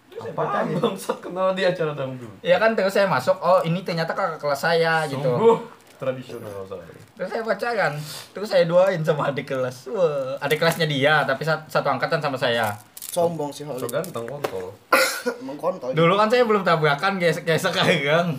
Saya 0.09 0.33
Apaan 0.33 0.47
pacarin. 0.67 0.75
bangsat 0.75 1.17
kenal 1.19 1.47
dia 1.53 1.69
acara 1.69 1.93
dangdut? 1.93 2.31
Iya 2.41 2.57
kan 2.57 2.73
terus 2.73 2.91
saya 2.91 3.05
masuk, 3.05 3.37
oh 3.37 3.61
ini 3.61 3.79
ternyata 3.81 4.11
kakak 4.11 4.37
kelas 4.37 4.59
saya 4.59 5.05
gitu. 5.05 5.21
Sungguh 5.21 5.57
tradisional 5.95 6.65
saya. 6.65 6.83
Terus 7.13 7.29
saya 7.29 7.43
pacaran, 7.45 7.93
terus 8.31 8.47
saya 8.47 8.63
duain 8.65 8.99
sama 8.99 9.29
adik 9.29 9.47
kelas. 9.47 9.87
Wah, 9.87 10.35
adik 10.39 10.57
kelasnya 10.57 10.87
dia, 10.87 11.23
tapi 11.23 11.43
sat- 11.43 11.67
satu 11.67 11.87
angkatan 11.87 12.17
sama 12.17 12.35
saya. 12.35 12.73
Sombong 13.09 13.49
sih 13.49 13.65
So 13.65 13.73
Holly 13.73 13.89
ganteng 13.89 14.25
kontol. 14.29 14.69
mengkontol 15.47 15.89
Dulu 15.97 16.13
kan 16.15 16.29
saya 16.31 16.45
belum 16.45 16.63
tabrakan 16.63 17.17
kayak 17.17 17.43
kayak 17.43 17.61
sekarang. 17.61 18.37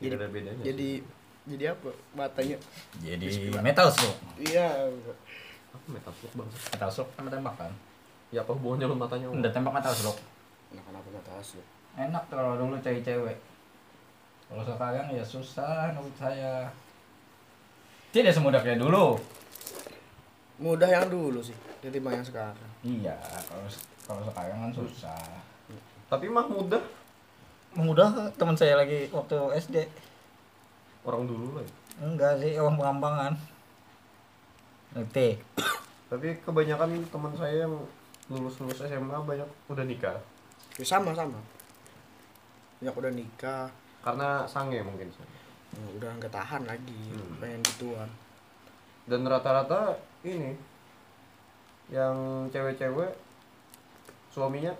Tidak 0.00 0.16
ada 0.16 0.28
bedanya. 0.32 0.62
jadi 0.64 1.04
jadi 1.44 1.64
apa 1.74 1.90
matanya 2.14 2.56
Jadi 3.02 3.50
metal 3.58 3.88
slow. 3.90 4.14
iya 4.38 4.88
apa 5.70 5.86
metapluk 5.90 6.32
bangsat? 6.38 6.60
Metal 6.72 6.90
slow 6.90 7.06
sama 7.18 7.28
tembak 7.28 7.54
kan. 7.58 7.72
Ya 8.30 8.46
apa 8.46 8.54
hubungannya 8.54 8.86
lu 8.86 8.96
matanya? 8.96 9.26
Om? 9.28 9.42
Udah 9.42 9.50
tembak 9.52 9.74
metal 9.74 9.92
slow. 9.92 10.16
nah 10.70 10.82
kenapa 10.86 11.08
mata 11.10 11.32
asli 11.42 11.58
Enak 11.98 12.24
kalau 12.30 12.54
dulu 12.54 12.78
cewek-cewek. 12.78 13.38
Kalau 14.46 14.62
sekarang 14.62 15.10
ya 15.10 15.24
susah 15.26 15.90
menurut 15.90 16.14
saya. 16.14 16.70
Tidak 18.14 18.30
semudah 18.30 18.62
kayak 18.62 18.78
dulu. 18.78 19.18
Mudah 20.60 20.86
yang 20.86 21.08
dulu 21.08 21.40
sih 21.40 21.56
ketimbang 21.80 22.14
yang 22.14 22.26
sekarang 22.26 22.68
Iya, 22.80 23.16
kalau 23.44 23.64
kalau 24.02 24.22
sekarang 24.22 24.56
kan 24.58 24.72
susah. 24.72 25.20
Tapi 26.06 26.26
mah 26.26 26.44
mudah. 26.44 26.80
Mudah 27.72 28.08
teman 28.32 28.52
saya 28.54 28.74
lagi 28.74 29.06
waktu 29.08 29.36
SD. 29.54 29.76
Orang 31.00 31.24
dulu 31.24 31.54
lah. 31.54 31.62
ya. 31.62 31.72
Enggak 32.00 32.32
sih, 32.36 32.56
orang 32.56 32.74
perambangan. 32.74 33.32
Ngerti? 34.90 35.38
Tapi 36.08 36.40
kebanyakan 36.40 36.90
teman 37.06 37.32
saya 37.32 37.62
yang 37.62 37.74
lulus-lulus 38.26 38.80
SMA 38.80 39.18
banyak 39.20 39.46
udah 39.68 39.84
nikah. 39.84 40.18
ya 40.74 40.84
sama 40.88 41.12
sama 41.12 41.36
yang 42.78 42.90
udah 42.90 43.10
nikah 43.10 43.68
Karena 44.00 44.42
sange 44.44 44.80
mungkin. 44.80 45.12
udah 45.94 46.10
nggak 46.16 46.32
tahan 46.32 46.64
lagi 46.64 46.96
Hmm. 47.06 47.36
pengen 47.36 47.60
gituan 47.62 48.08
Dan 49.04 49.22
rata-rata 49.22 49.94
ini 50.22 50.52
yang 51.88 52.14
cewek-cewek 52.48 53.10
suaminya 54.30 54.70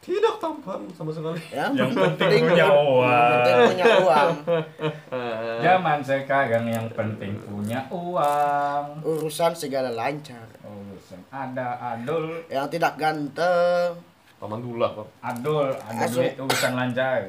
tidak 0.00 0.40
tampan 0.40 0.80
sama 0.90 1.12
sekali. 1.12 1.36
ya 1.48 1.68
Yang 1.70 1.92
penting 1.92 2.40
punya 2.42 2.66
uang. 2.66 3.04
yang 3.04 3.28
penting 3.36 3.56
punya 3.68 3.84
uang 4.00 4.30
Zaman 5.60 5.98
sekarang 6.00 6.64
yang 6.66 6.86
penting 6.90 7.32
punya 7.38 7.80
uang. 7.88 8.84
urusan 9.02 9.52
segala 9.52 9.88
lancar 9.90 10.48
Urusan 10.60 11.20
ada 11.28 11.76
adul, 11.94 12.40
yang 12.48 12.64
tidak 12.66 12.96
ganteng 12.96 13.92
Paman 14.36 14.58
dula 14.58 14.88
kok. 14.90 15.08
adul, 15.20 15.68
ada 15.68 16.04
duit 16.08 16.32
urusan 16.34 16.72
lancar. 16.72 17.28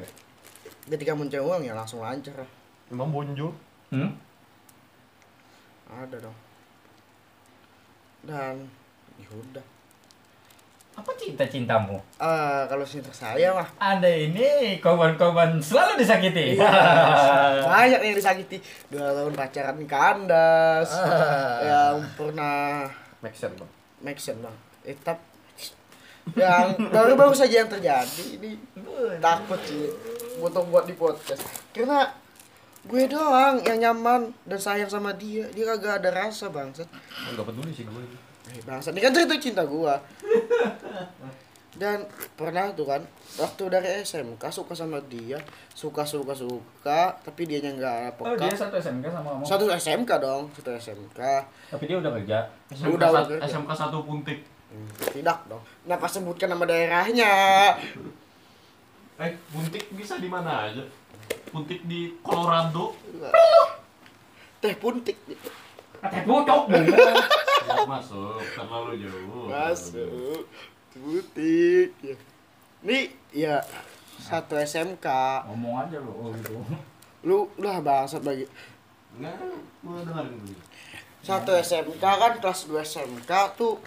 ketika 0.82 1.12
punya 1.12 1.38
uang 1.38 1.60
ya 1.62 1.72
langsung 1.72 2.00
lancar 2.00 2.40
Emang 2.88 3.08
bonjol. 3.08 3.52
Hmm? 3.88 4.12
ada 5.88 6.16
dong 6.18 6.36
dan 8.22 8.54
ya 9.18 9.28
udah. 9.30 9.64
Apa 10.92 11.08
cinta-cintamu? 11.16 11.96
Ah, 12.20 12.68
kalau 12.68 12.84
cinta 12.84 13.08
saya 13.08 13.48
mah. 13.56 13.64
Anda 13.80 14.12
ini 14.12 14.76
korban-korban 14.78 15.56
selalu 15.56 16.04
disakiti. 16.04 16.60
banyak 17.64 18.00
yang 18.04 18.12
disakiti. 18.12 18.60
Dua 18.92 19.08
tahun 19.16 19.32
pacaran 19.32 19.80
kandas. 19.88 20.92
Ah. 20.92 21.58
yang 21.64 21.96
pernah 22.12 22.92
Make 23.24 23.38
sense 23.38 23.56
bang. 23.56 23.70
make 24.04 24.20
sense 24.20 24.40
bang. 24.44 24.56
Etap 24.84 25.18
yang 26.36 26.76
baru-baru 26.94 27.34
saja 27.34 27.64
yang 27.64 27.70
terjadi 27.72 28.24
ini. 28.36 28.54
Takut 29.18 29.58
sih. 29.64 29.88
Untuk 30.38 30.68
buat 30.68 30.84
di 30.84 30.92
podcast. 30.92 31.40
Karena 31.72 32.04
gue 32.84 33.02
doang 33.06 33.62
yang 33.62 33.78
nyaman 33.80 34.34
dan 34.42 34.58
sayang 34.58 34.86
sama 34.86 35.12
dia 35.12 35.46
dia 35.48 35.64
kagak 35.68 36.00
ada 36.00 36.10
rasa 36.18 36.48
bangsat 36.48 36.88
Enggak 37.24 37.46
peduli 37.46 37.70
sih 37.70 37.84
gue. 37.84 38.02
eh, 38.48 38.58
bangsat 38.60 38.90
ini 38.90 39.00
kan 39.00 39.12
cerita 39.12 39.34
cinta 39.36 39.62
gua 39.62 40.02
dan 41.72 42.04
pernah 42.34 42.68
tuh 42.70 42.84
kan 42.84 43.00
waktu 43.34 43.64
dari 43.66 43.88
SMK 44.02 44.44
suka 44.46 44.74
sama 44.74 45.00
dia 45.02 45.40
suka 45.70 46.04
suka 46.04 46.34
suka 46.34 47.16
tapi 47.18 47.46
dia 47.46 47.62
nggak 47.62 48.18
Oh, 48.18 48.36
dia 48.36 48.52
satu 48.52 48.76
SMK 48.76 49.08
sama 49.08 49.28
kamu. 49.32 49.44
satu 49.46 49.64
SMK 49.72 50.10
dong 50.18 50.42
satu 50.52 50.70
SMK 50.70 51.18
Tapi 51.70 51.84
dia 51.86 51.96
udah 51.96 52.12
kerja. 52.12 52.38
SMK 52.68 52.92
Udah, 52.92 53.08
sat- 53.10 53.24
udah. 53.30 53.38
SMK 53.42 53.70
satu 53.72 53.98
puntik. 54.02 54.44
Hmm, 54.68 54.88
tidak 55.12 55.38
dong 55.46 55.62
kenapa 55.80 56.04
sebutkan 56.06 56.48
nama 56.48 56.64
daerahnya 56.66 57.32
Eh, 59.14 59.32
puntik 59.48 59.84
bisa 59.92 60.16
di 60.16 60.26
mana 60.26 60.66
aja? 60.66 60.82
Puntik 61.48 61.84
di 61.84 62.16
Colorado. 62.20 62.96
teh 64.58 64.74
puntik 64.74 65.16
Teh 66.00 66.22
pucuk. 66.22 66.62
Nggak 66.68 67.86
masuk, 67.86 68.40
terlalu 68.52 68.92
jauh. 69.00 69.46
masuk 69.46 70.44
butik 70.92 71.88
ya. 72.00 72.16
ini 72.82 72.98
ya 73.32 73.56
satu 74.18 74.54
SMK 74.54 75.06
Ngomong 75.48 75.80
aja 75.80 75.96
lu 75.96 76.12
oh 76.12 76.28
gitu. 76.30 76.52
lu 77.22 77.38
lah 77.56 77.80
bangsat 77.80 78.20
bagi 78.20 78.44
Enggak, 79.12 79.40
gua 79.80 80.00
dengerin 80.00 80.36
dulu. 80.36 80.56
satu 81.20 81.52
SMK 81.54 81.96
kan 82.02 82.32
kelas 82.36 82.60
2 82.66 82.76
SMK 82.82 83.30
tuh 83.54 83.80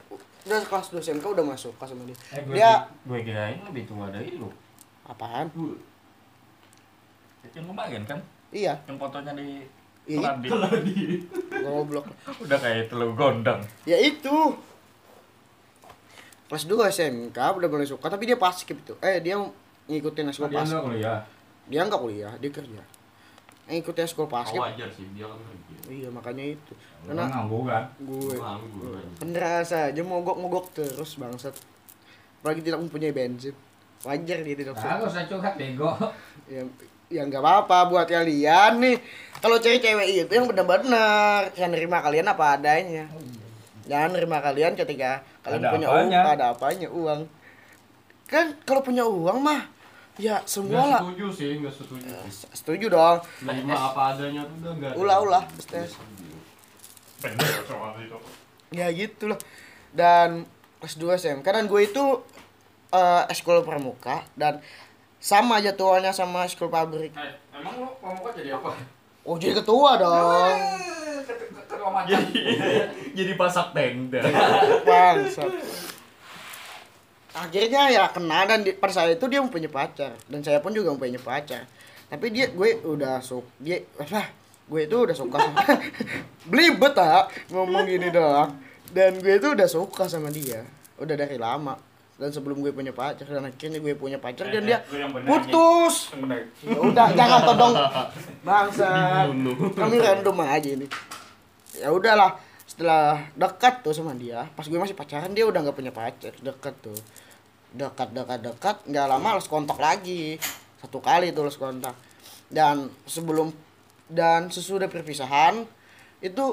udah 0.45 0.61
kelas 0.61 0.87
2 0.89 1.01
SMK 1.03 1.25
udah 1.27 1.45
masuk 1.45 1.77
kelas 1.77 1.93
sama 1.93 2.03
dia 2.03 2.17
Eh, 2.31 2.41
gue, 2.41 2.53
dia 2.53 2.71
gue 3.03 3.19
kirain 3.21 3.61
lebih 3.63 3.85
tua 3.85 4.09
dari 4.09 4.33
lu. 4.33 4.49
apaan 5.05 5.53
Yang 7.51 7.65
kemarin 7.67 8.01
kan, 8.03 8.19
iya 8.49 8.73
yang 8.83 8.95
fotonya 8.95 9.31
di 9.33 9.61
Ih. 10.05 10.21
Keladi. 10.21 11.25
goblok 11.59 12.05
Udah 12.37 12.57
kayak 12.57 12.87
telur 12.87 13.11
gondang. 13.11 13.57
ya 13.83 13.97
itu 13.97 14.53
kelas 16.45 16.63
2 16.63 16.77
SMK 16.87 17.33
udah 17.33 17.67
mulai 17.67 17.83
suka 17.83 18.05
tapi 18.05 18.23
dia 18.23 18.37
pas 18.37 18.53
skip 18.53 18.77
tuh 18.81 18.93
eh 18.99 19.17
dia 19.17 19.33
ngikutin 19.85 20.29
Dia 20.29 20.45
pas 20.47 20.61
enggak 20.63 20.83
kuliah. 20.83 21.19
dia 21.65 21.81
nggak 21.81 21.97
kuliah 21.99 22.33
dia 22.37 22.51
kerja 22.51 22.81
ngikutin 23.65 24.05
sekolah 24.05 24.29
pas 24.31 24.45
Oh, 24.47 24.61
wajar 24.61 24.85
sih, 24.87 25.09
dia 25.11 25.25
kan 25.25 25.41
kerja. 25.41 25.75
iya 25.89 26.07
makanya 26.07 26.53
itu 26.53 26.73
karena 27.01 27.21
kan 27.23 27.29
ngangguran. 27.35 27.83
gue 27.99 28.33
Nganggur 28.35 28.93
aja. 28.93 29.09
penderasa 29.17 29.77
aja 29.89 30.01
mogok-mogok 30.01 30.65
terus 30.71 31.17
bangsat 31.17 31.57
apalagi 32.37 32.61
tidak 32.61 32.77
mempunyai 32.79 33.09
bensin 33.09 33.57
wajar 34.01 34.37
dia 34.39 34.53
tidak 34.53 34.73
suka 34.75 34.85
Harus 34.87 35.09
saya 35.09 35.25
curhat 35.25 35.53
bego. 35.55 35.89
ya 36.45 36.61
ya 37.15 37.23
nggak 37.23 37.39
apa-apa 37.39 37.77
buat 37.87 38.05
kalian 38.05 38.73
nih 38.77 38.97
kalau 39.37 39.55
cewek 39.55 39.79
cewek 39.79 40.05
itu 40.19 40.31
yang 40.31 40.45
benar-benar 40.45 41.47
yang 41.53 41.69
nerima 41.69 41.99
kalian 41.99 42.27
apa 42.27 42.45
adanya 42.53 43.07
jangan 43.85 44.11
nerima 44.11 44.37
kalian 44.39 44.73
ketika 44.73 45.23
kalian 45.39 45.61
Ada 45.61 45.71
punya 45.71 45.87
apanya. 45.87 46.17
uang 46.17 46.33
ada 46.33 46.45
apanya 46.51 46.87
uang 46.89 47.21
kan 48.25 48.45
kalau 48.61 48.81
punya 48.81 49.03
uang 49.03 49.37
mah 49.39 49.61
ya 50.15 50.41
semua 50.43 50.79
Nggak 50.79 50.87
lah 50.89 51.01
setuju 51.03 51.25
sih, 51.29 51.51
nggak 51.59 51.73
setuju. 51.73 52.07
sih. 52.25 52.47
setuju 52.51 52.85
dong 52.89 53.17
Terima 53.37 53.75
apa 53.85 54.01
adanya 54.11 54.41
tuh 54.43 54.55
udah 54.57 54.71
enggak. 54.73 54.91
ulah 54.95 55.17
ulah 55.21 55.43
itu. 57.99 58.17
ya 58.71 58.87
gitu 58.91 59.23
loh 59.27 59.39
dan 59.91 60.43
kelas 60.77 60.95
2 60.95 61.15
SMK 61.17 61.45
dan 61.45 61.65
gue 61.65 61.81
itu 61.81 62.03
eh 62.87 63.23
ekskul 63.27 63.61
pramuka 63.61 64.23
dan 64.33 64.59
sama 65.17 65.57
jadwalnya 65.57 66.11
sama 66.11 66.45
ekskul 66.45 66.67
pabrik 66.67 67.09
Eh, 67.11 67.31
emang 67.53 67.73
lu 67.77 67.87
mau 67.97 68.29
jadi 68.29 68.53
apa? 68.53 68.71
oh 69.23 69.35
jadi 69.35 69.57
ketua 69.57 69.97
dong. 69.97 70.57
Ketua 71.65 71.89
macan. 71.95 72.21
Jadi 73.11 73.31
pasak 73.33 73.73
tenda. 73.73 74.21
bangsat. 74.83 75.49
Akhirnya 77.35 77.91
ya 77.91 78.03
kena 78.07 78.47
dan 78.47 78.63
di, 78.63 78.71
pada 78.71 78.93
saat 78.93 79.11
itu 79.11 79.25
dia 79.27 79.43
mempunyai 79.43 79.67
pacar. 79.67 80.15
Dan 80.29 80.39
saya 80.39 80.63
pun 80.63 80.71
juga 80.71 80.93
mempunyai 80.93 81.19
pacar. 81.19 81.67
Tapi 82.05 82.25
dia 82.29 82.47
gue 82.47 82.79
udah 82.79 83.19
suka 83.19 83.49
dia 83.59 83.83
apa? 83.97 84.29
Gue 84.65 84.85
itu 84.87 84.95
udah 84.95 85.13
suka 85.13 85.37
sama 85.41 85.59
belibet 86.49 86.95
ah. 86.95 87.27
Ngomong 87.51 87.83
gini 87.83 88.07
doang. 88.07 88.55
Dan 88.87 89.19
gue 89.19 89.35
itu 89.35 89.51
udah 89.51 89.67
suka 89.67 90.07
sama 90.07 90.31
dia. 90.31 90.63
Udah 90.95 91.17
dari 91.17 91.35
lama 91.35 91.75
dan 92.15 92.31
sebelum 92.31 92.63
gue 92.63 92.71
punya 92.71 92.95
pacar 92.95 93.27
dan 93.27 93.43
akhirnya 93.43 93.83
gue 93.83 93.93
punya 93.99 94.15
pacar 94.15 94.47
dan 94.47 94.63
dia 94.63 94.79
Gue 94.87 95.03
yang 95.03 95.11
bener, 95.11 95.27
putus. 95.27 96.15
Ya 96.63 96.79
udah 96.79 97.07
jangan 97.11 97.39
todong. 97.43 97.75
Bangsa 98.47 98.87
kami 99.75 99.95
random 99.99 100.37
aja 100.47 100.69
ini. 100.71 100.87
Ya 101.75 101.91
udahlah 101.91 102.39
setelah 102.65 103.19
dekat 103.35 103.83
tuh 103.83 103.91
sama 103.91 104.15
dia 104.15 104.47
pas 104.55 104.63
gue 104.63 104.79
masih 104.79 104.95
pacaran 104.95 105.31
dia 105.35 105.43
udah 105.43 105.59
nggak 105.59 105.75
punya 105.75 105.91
pacar 105.91 106.31
dekat 106.39 106.73
tuh. 106.79 106.95
Dekat 107.75 108.15
dekat 108.15 108.39
dekat 108.39 108.75
nggak 108.87 109.05
lama 109.11 109.27
harus 109.35 109.51
kontak 109.51 109.75
lagi. 109.75 110.39
Satu 110.79 111.03
kali 111.03 111.35
tuh 111.35 111.51
harus 111.51 111.59
kontak 111.59 111.95
dan 112.47 112.87
sebelum 113.03 113.51
dan 114.07 114.53
sesudah 114.53 114.87
perpisahan 114.87 115.65
itu 116.21 116.45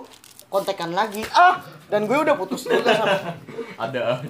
kontekan 0.53 0.93
lagi. 0.93 1.25
Ah 1.33 1.65
dan 1.89 2.09
gue 2.09 2.17
udah 2.17 2.37
putus 2.37 2.65
juga 2.65 2.89
sama 2.93 3.37
Ada 3.89 4.21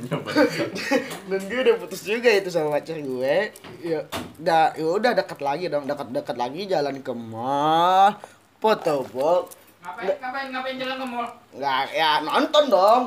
dan 1.31 1.41
gue 1.47 1.59
udah 1.63 1.77
putus 1.79 2.03
juga 2.07 2.31
itu 2.31 2.51
sama 2.51 2.79
pacar 2.79 2.99
gue. 3.03 3.35
Ya 3.83 4.07
udah 4.39 4.75
ya 4.79 4.87
udah 4.87 5.13
dekat 5.19 5.39
lagi 5.43 5.67
dong 5.67 5.91
dekat 5.91 6.15
dekat 6.15 6.37
lagi 6.39 6.71
jalan 6.71 7.03
ke 7.03 7.11
mall 7.11 8.15
foto 8.63 9.03
bol 9.11 9.51
Ngapain, 9.83 10.15
ngapain, 10.23 10.47
ngapain 10.55 10.77
jalan 10.79 10.95
ke 10.95 11.07
mall? 11.11 11.29
nggak 11.59 11.83
ya 11.91 12.11
nonton 12.23 12.65
dong. 12.71 13.03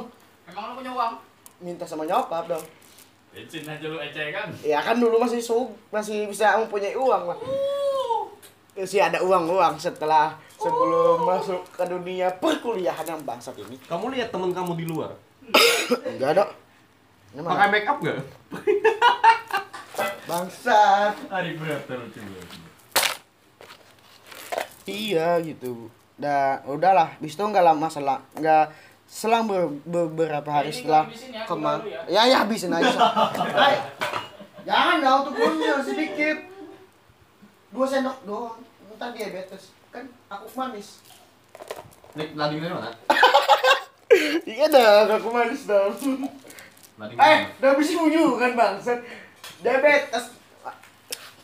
Emang 0.52 0.64
lu 0.72 0.84
punya 0.84 0.92
uang? 0.92 1.14
minta 1.64 1.88
sama 1.88 2.04
nyokap 2.04 2.52
dong. 2.52 2.66
Bensin 3.32 3.64
aja 3.64 3.86
lu 3.88 3.96
ece 4.00 4.32
kan? 4.36 4.48
ya 4.60 4.80
kan 4.84 5.00
dulu 5.00 5.20
masih 5.20 5.40
sub 5.40 5.72
masih 5.92 6.28
bisa 6.28 6.56
mempunyai 6.60 6.96
uang 6.96 7.32
lah 7.32 7.40
sih 8.84 9.00
ada 9.00 9.24
uang 9.24 9.48
uang 9.56 9.80
setelah 9.80 10.36
sebelum 10.56 11.18
masuk 11.22 11.62
ke 11.70 11.84
dunia 11.86 12.32
perkuliahan 12.34 13.06
yang 13.06 13.22
bangsat 13.22 13.56
ini 13.58 13.76
Kamu 13.84 14.10
lihat 14.10 14.30
temen 14.30 14.52
kamu 14.52 14.74
di 14.74 14.86
luar? 14.86 15.12
enggak 16.08 16.32
mana? 17.38 17.52
Pakai 17.52 17.68
make 17.70 17.86
up 17.86 17.98
nggak? 18.00 18.18
bangsat 20.26 21.14
Hari 21.28 21.52
banget. 21.54 21.82
Iya 24.86 25.42
gitu. 25.42 25.90
Dan 26.16 26.62
udahlah, 26.64 27.18
bis 27.20 27.34
itu 27.34 27.44
nggak 27.44 27.66
lama 27.66 27.88
selang 27.90 28.22
nggak 28.34 28.66
selang 29.06 29.46
ber- 29.46 29.78
beberapa 29.84 30.48
hari 30.48 30.72
Ini 30.72 30.78
setelah 30.80 31.04
ya, 31.10 31.44
kemar. 31.46 31.78
dulu 31.82 31.92
Ya 32.08 32.22
ya 32.26 32.38
habisin 32.42 32.72
aja. 32.72 32.90
Hai. 33.58 33.76
Jangan 34.64 34.98
dong 34.98 35.22
tuh 35.26 35.34
punya 35.36 35.78
sedikit. 35.84 36.38
Dua 37.70 37.86
sendok 37.86 38.18
doang. 38.24 38.58
Ntar 38.96 39.12
diabetes. 39.12 39.76
Kan 39.96 40.12
aku 40.28 40.48
manis. 40.60 41.00
Nih, 42.20 42.36
lading 42.36 42.60
dari 42.60 42.76
mana? 42.76 42.92
Iya 44.46 44.68
dong, 44.68 45.08
aku 45.12 45.28
manis 45.32 45.64
dong. 45.64 45.92
Lading 47.00 47.16
Eh, 47.16 47.38
udah 47.60 47.70
habisin 47.72 48.00
unyu 48.00 48.36
kan 48.36 48.52
bangsat. 48.56 49.00
Diabetes. 49.64 50.36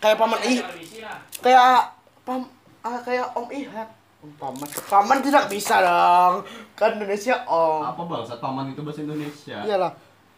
Kayak 0.03 0.17
paman 0.19 0.39
ih, 0.43 0.59
kayak 1.39 1.93
pam 2.27 2.43
ah, 2.81 2.99
kayak 2.99 3.31
om 3.37 3.47
Ihat. 3.47 3.87
Om 4.19 4.31
paman. 4.35 4.67
Paman 4.87 5.19
tidak 5.23 5.47
bisa 5.47 5.79
dong. 5.79 6.43
Kan 6.75 6.99
Indonesia 6.99 7.39
om. 7.47 7.87
Apa 7.87 8.03
bangsat 8.03 8.39
paman 8.39 8.75
itu 8.75 8.83
bahasa 8.83 9.03
Indonesia? 9.03 9.63
Iyalah. 9.63 9.91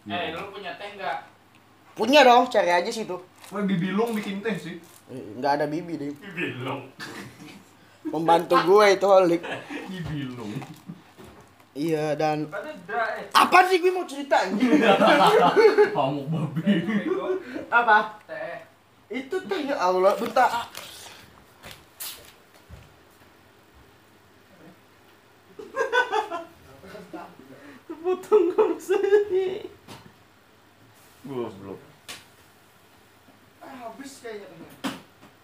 Eh, 0.06 0.34
lu 0.38 0.54
punya 0.54 0.78
teh 0.78 0.94
enggak? 0.94 1.26
Punya 1.94 2.22
dong, 2.22 2.46
cari 2.50 2.70
aja 2.70 2.90
situ. 2.90 3.18
Wah, 3.50 3.64
bibilung 3.66 4.14
bikin 4.14 4.42
teh 4.42 4.54
sih. 4.54 4.78
Eh, 5.10 5.38
Nggak 5.38 5.62
ada 5.62 5.66
bibi 5.66 5.98
deh. 5.98 6.12
Belum. 6.14 6.90
Pembantu 8.12 8.56
gue 8.68 8.86
itu 8.92 9.08
holik. 9.08 9.42
Bibilung. 9.88 10.54
Iya 11.74 12.14
dan 12.14 12.54
eh. 12.54 13.26
apa 13.34 13.66
sih 13.66 13.82
gue 13.82 13.90
mau 13.90 14.06
cerita 14.06 14.46
anjing? 14.46 14.78
Kamu 15.98 16.22
babi. 16.30 16.74
Apa? 17.74 18.22
Teh. 18.30 18.70
Itu 19.10 19.42
tuh 19.46 19.58
ya 19.58 19.78
Allah, 19.78 20.14
bentar. 20.18 20.70
Potong 28.04 28.52
kamu 28.52 28.76
sih. 28.84 29.64
Goblok. 31.24 31.80
Ah, 33.64 33.88
habis 33.88 34.20
kayaknya. 34.20 34.68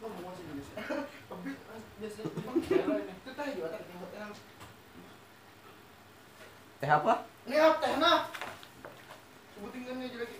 Lo 0.03 0.11
mau 0.11 0.27
masih 0.27 0.43
Indonesia? 0.43 0.75
Habis 1.31 1.55
ah, 1.55 1.79
biasanya 1.79 1.79
itu 1.79 1.88
teh 6.79 6.87
apa? 6.87 7.13
Ini 7.43 7.55
apa 7.59 7.75
teh 7.83 7.93
nah? 7.99 8.31
Sebutin 9.51 9.83
kan 9.83 9.99
aja 9.99 10.17
lagi. 10.23 10.37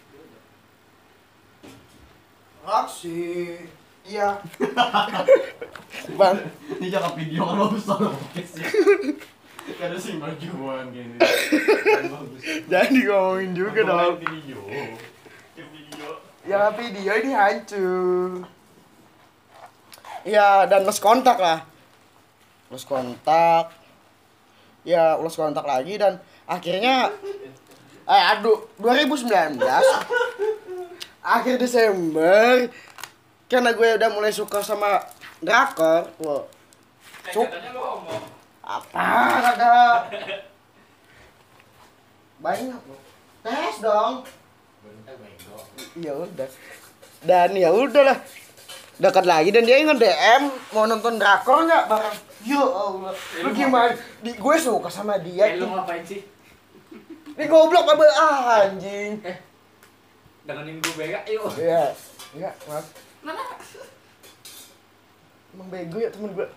Aksi. 2.63 3.19
Iya. 4.07 4.39
Bang, 6.19 6.39
Ini 6.79 6.87
jangan 6.87 7.11
video 7.19 7.43
kalau 7.43 7.75
bisa 7.75 7.93
lo 7.99 8.15
sih. 8.39 8.63
Kada 9.75 9.99
sih 9.99 10.15
majuan 10.15 10.95
gini. 10.95 11.19
Jangan 12.71 12.95
ngomongin 13.03 13.51
juga 13.51 13.83
dong. 13.83 14.15
Video. 14.23 14.63
Video. 15.59 16.07
Ya 16.47 16.71
video 16.71 17.13
ini 17.19 17.31
hancur. 17.35 18.47
Ya 20.25 20.65
dan 20.67 20.83
lost 20.83 21.03
kontak 21.03 21.37
lah. 21.39 21.63
Lost 22.71 22.87
kontak. 22.87 23.71
Ya 24.87 25.15
lost 25.19 25.35
kontak 25.35 25.63
lagi 25.67 25.99
dan 25.99 26.19
akhirnya 26.49 27.13
eh 28.09 28.23
aduh 28.33 28.65
2019 28.81 29.61
akhir 31.21 31.55
Desember 31.61 32.65
karena 33.49 33.73
gue 33.73 33.89
udah 33.97 34.09
mulai 34.13 34.33
suka 34.33 34.61
sama 34.61 35.01
drakor. 35.41 36.09
Wow. 36.21 36.45
Eh, 37.25 37.33
Cuk. 37.33 37.49
Apa 38.61 39.05
ada? 39.53 40.05
Banyak 42.39 42.81
loh. 42.85 43.01
Tes 43.41 43.75
dong. 43.81 44.21
Ya 45.97 46.13
udah. 46.13 46.49
Dan 47.25 47.49
ya 47.57 47.69
udahlah. 47.73 48.17
Dekat 48.99 49.23
lagi 49.23 49.55
dan 49.55 49.63
dia 49.63 49.79
nge 49.79 49.95
DM 49.95 50.43
mau 50.75 50.83
nonton 50.83 51.15
drakor 51.15 51.63
nggak 51.63 51.87
bareng. 51.87 52.17
Ya 52.43 52.59
Allah. 52.59 53.15
Lu 53.15 53.49
gimana? 53.55 53.95
Di, 54.19 54.35
gue 54.35 54.55
suka 54.59 54.91
sama 54.91 55.15
dia. 55.23 55.55
Eh, 55.55 55.55
lu 55.55 55.71
ngapain 55.71 56.03
sih? 56.03 56.19
Ini 57.39 57.47
goblok 57.47 57.87
apa 57.87 58.03
ah, 58.19 58.67
anjing. 58.67 59.23
Dengerin 60.43 60.83
gue 60.83 60.93
bega, 60.99 61.19
yuk. 61.31 61.47
Iya. 61.55 61.95
Iya, 62.35 62.51
maaf. 62.67 62.85
Mana? 63.23 63.43
Emang 65.55 65.67
bego 65.71 65.97
ya 66.03 66.11
temen 66.11 66.35
gue. 66.35 66.47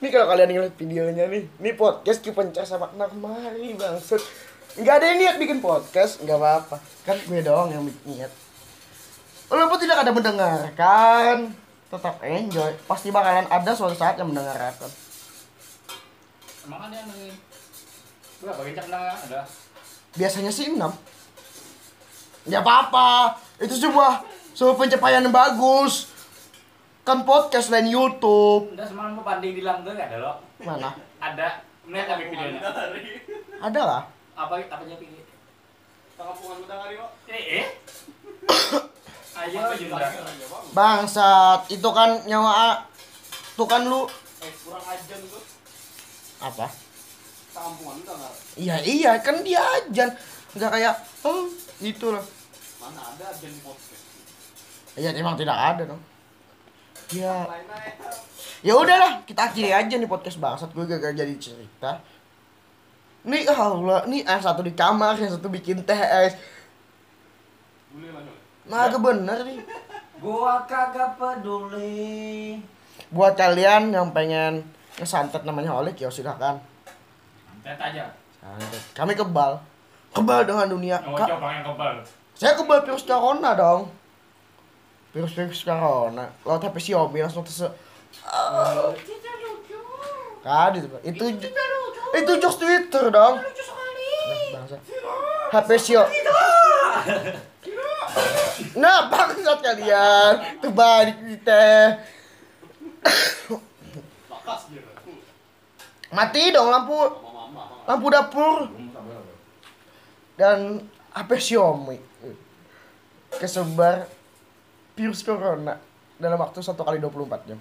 Nih 0.00 0.08
kalau 0.08 0.32
kalian 0.32 0.48
ngeliat 0.56 0.74
videonya 0.80 1.24
nih, 1.28 1.44
nih 1.60 1.74
podcast 1.76 2.24
kipencar 2.24 2.64
sama 2.64 2.88
anak 2.96 3.12
mari 3.20 3.76
bangset. 3.76 4.24
Nggak 4.80 4.94
ada 4.96 5.04
yang 5.12 5.18
niat 5.20 5.36
bikin 5.36 5.60
podcast, 5.60 6.24
nggak 6.24 6.38
apa-apa. 6.40 6.80
Kan 7.04 7.20
gue 7.28 7.40
doang 7.44 7.68
yang 7.68 7.84
niat. 8.08 8.32
Walaupun 9.52 9.78
tidak 9.82 10.00
ada 10.00 10.12
mendengarkan, 10.16 11.52
tetap 11.90 12.22
enjoy. 12.22 12.70
Pasti 12.86 13.10
bakalan 13.10 13.50
ada 13.50 13.70
suatu 13.74 13.98
saat 13.98 14.14
yang 14.14 14.30
mendengarkan. 14.30 14.90
Emang 16.64 16.86
ada 16.86 16.94
yang 16.94 17.08
dengerin? 17.10 17.36
Berapa 18.40 18.60
kencang 18.62 18.88
ada? 18.94 19.40
Biasanya 20.14 20.52
sih 20.54 20.70
6. 20.70 20.78
Ya 22.48 22.62
apa-apa. 22.62 23.36
Itu 23.58 23.74
sebuah 23.76 24.22
sebuah 24.54 24.76
pencapaian 24.78 25.26
yang 25.26 25.34
bagus. 25.34 26.08
Kan 27.02 27.26
podcast 27.26 27.74
lain 27.74 27.90
YouTube. 27.90 28.70
Udah 28.72 28.86
semalam 28.86 29.18
gua 29.18 29.34
banding 29.34 29.58
di 29.58 29.62
langgeng 29.66 29.98
ada 29.98 30.16
lo. 30.22 30.32
Mana? 30.62 30.94
Ada. 31.18 31.66
Melihat 31.84 32.06
tapi 32.16 32.30
videonya. 32.30 32.60
Ada 33.60 33.80
lah. 33.82 34.02
Apa 34.38 34.62
apa 34.62 34.82
aja 34.86 34.96
pilih? 34.96 35.26
Tanggapungan 36.14 36.64
udah 36.64 36.76
ngari 36.80 36.94
kok. 36.96 37.10
Eh, 37.28 37.44
eh. 37.60 37.66
Bangsat, 40.74 41.60
itu 41.70 41.88
kan 41.94 42.22
nyawa 42.26 42.90
Tuh 43.60 43.68
kan 43.68 43.84
lu. 43.84 44.08
Eh, 44.40 44.52
kurang 44.64 44.80
ajan 44.88 45.20
gua. 45.28 45.42
apa? 46.40 46.66
Nggak? 48.16 48.32
Iya 48.56 48.76
iya 48.80 49.12
kan 49.20 49.44
dia 49.44 49.60
ajan. 49.60 50.08
Nggak 50.56 50.70
kayak 50.72 50.94
oh 51.28 51.44
itu 51.84 52.06
loh. 52.08 52.24
Mana 52.80 53.00
ada 53.04 53.24
ajan 53.28 53.52
di 53.52 53.60
podcast? 53.60 54.02
iya 54.96 55.12
emang 55.12 55.36
tidak 55.36 55.52
ada 55.52 55.92
dong. 55.92 56.02
Ya 57.12 57.44
ya. 57.44 57.60
ya 58.64 58.72
udahlah 58.80 59.20
kita 59.28 59.52
akhiri 59.52 59.76
aja 59.76 59.94
nih 60.00 60.08
podcast 60.08 60.40
bangsat. 60.40 60.72
Gue 60.72 60.88
gak 60.88 61.12
jadi 61.12 61.34
cerita. 61.36 62.00
Nih 63.28 63.44
Allah 63.52 64.08
nih 64.08 64.24
yang 64.24 64.40
satu 64.40 64.64
di 64.64 64.72
kamar 64.72 65.20
yang 65.20 65.36
satu 65.36 65.52
bikin 65.52 65.84
teh 65.84 66.00
es 66.00 66.32
nah 68.62 68.86
bener 68.90 69.38
nih 69.42 69.60
Gua 70.20 70.60
kagak 70.64 71.16
peduli. 71.16 72.60
buat 73.08 73.32
kalian 73.32 73.88
yang 73.88 74.12
pengen 74.12 74.60
ngesantet 74.94 75.42
namanya 75.42 75.72
Olik 75.74 75.96
ya 75.96 76.08
silakan 76.08 76.60
Tet 77.60 77.76
aja. 77.76 78.12
santet 78.36 78.82
kami 78.92 79.12
kebal 79.14 79.56
kebal 80.10 80.44
dengan 80.44 80.68
dunia 80.68 81.00
Yang 81.00 81.16
Ka- 81.16 81.28
yang 81.30 81.64
kebal. 81.64 81.92
saya 82.32 82.52
kebal 82.54 82.78
virus 82.82 83.02
corona 83.02 83.50
dong 83.54 83.88
virus 85.10 85.32
virus 85.32 85.62
corona 85.62 86.28
laut 86.42 86.60
HP 86.60 86.76
Xiaomi 86.82 87.18
langsung 87.18 87.42
terse 87.42 87.68
Kan 90.40 90.72
itu 90.72 90.88
itu 91.04 91.24
itu 92.10 92.32
jokes 92.40 92.56
Twitter 92.56 93.06
dong. 93.08 93.36
Nah, 93.36 93.44
bangsa. 94.56 94.76
HP 95.52 95.68
Xiaomi. 95.78 96.16
Nah, 98.78 99.10
bangsat 99.10 99.58
kalian. 99.64 100.32
Terbalik 100.62 101.18
kita. 101.26 101.64
Mati 106.10 106.50
dong 106.50 106.68
lampu 106.74 106.98
lampu 107.86 108.06
dapur 108.10 108.66
dan 110.34 110.82
HP 111.14 111.30
Xiaomi 111.38 111.98
kesebar 113.38 114.10
virus 114.98 115.22
corona 115.22 115.78
dalam 116.18 116.38
waktu 116.42 116.58
satu 116.60 116.82
kali 116.82 116.98
24 116.98 117.46
jam. 117.46 117.58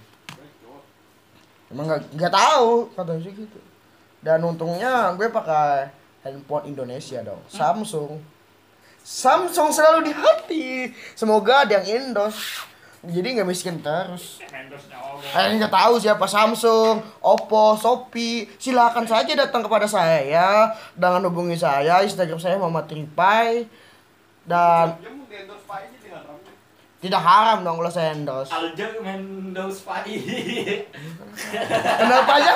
Emang 1.69 1.85
nggak 1.85 2.09
nggak 2.17 2.33
tahu 2.33 2.89
katanya 2.97 3.21
sih 3.21 3.33
gitu. 3.37 3.59
Dan 4.19 4.43
untungnya 4.43 5.13
gue 5.15 5.29
pakai 5.31 5.93
handphone 6.25 6.73
Indonesia 6.73 7.21
dong, 7.23 7.39
Samsung. 7.47 8.19
Samsung 9.03 9.69
selalu 9.73 10.09
di 10.09 10.13
hati. 10.13 10.65
Semoga 11.17 11.65
ada 11.65 11.81
yang 11.81 12.13
endorse. 12.13 12.65
Jadi 12.99 13.39
nggak 13.39 13.47
miskin 13.47 13.79
terus. 13.79 14.43
Allah. 14.43 15.23
Kalian 15.23 15.55
nggak 15.63 15.71
tahu 15.71 15.93
siapa 16.03 16.27
Samsung, 16.27 16.99
Oppo, 17.23 17.79
Shopee, 17.79 18.51
silakan 18.59 19.07
saja 19.07 19.31
datang 19.39 19.63
kepada 19.63 19.87
saya 19.87 20.19
ya. 20.27 20.51
Dengan 20.99 21.31
hubungi 21.31 21.55
saya, 21.55 22.03
Instagram 22.03 22.39
saya 22.39 22.59
Mama 22.59 22.83
Tripai. 22.83 23.63
Dan 24.43 24.99
tidak 26.99 27.23
haram 27.23 27.63
dong 27.63 27.79
kalau 27.79 27.87
saya 27.87 28.11
endorse. 28.11 28.51
Alja 28.51 28.91
Mendos 28.99 29.87
Pai. 29.87 30.19
Kenapa 31.71 32.31
aja? 32.35 32.51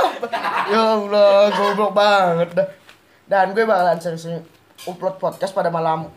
Ya 0.67 0.83
Allah, 0.99 1.47
goblok 1.55 1.95
banget 1.95 2.51
dah. 2.51 2.67
Dan 3.23 3.55
gue 3.55 3.63
bakalan 3.63 3.95
sering-sering 4.03 4.43
upload 4.83 5.15
podcast 5.15 5.55
pada 5.55 5.71
malam 5.71 6.11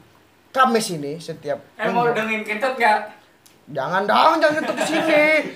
Kamis 0.57 0.89
ini 0.91 1.21
setiap 1.21 1.61
Eh 1.77 1.93
mau 1.93 2.09
dengerin 2.09 2.41
kentut 2.41 2.81
gak? 2.81 3.13
Jangan 3.69 4.09
dong, 4.09 4.41
jangan 4.41 4.63
tutup 4.63 4.79
sini. 4.81 5.53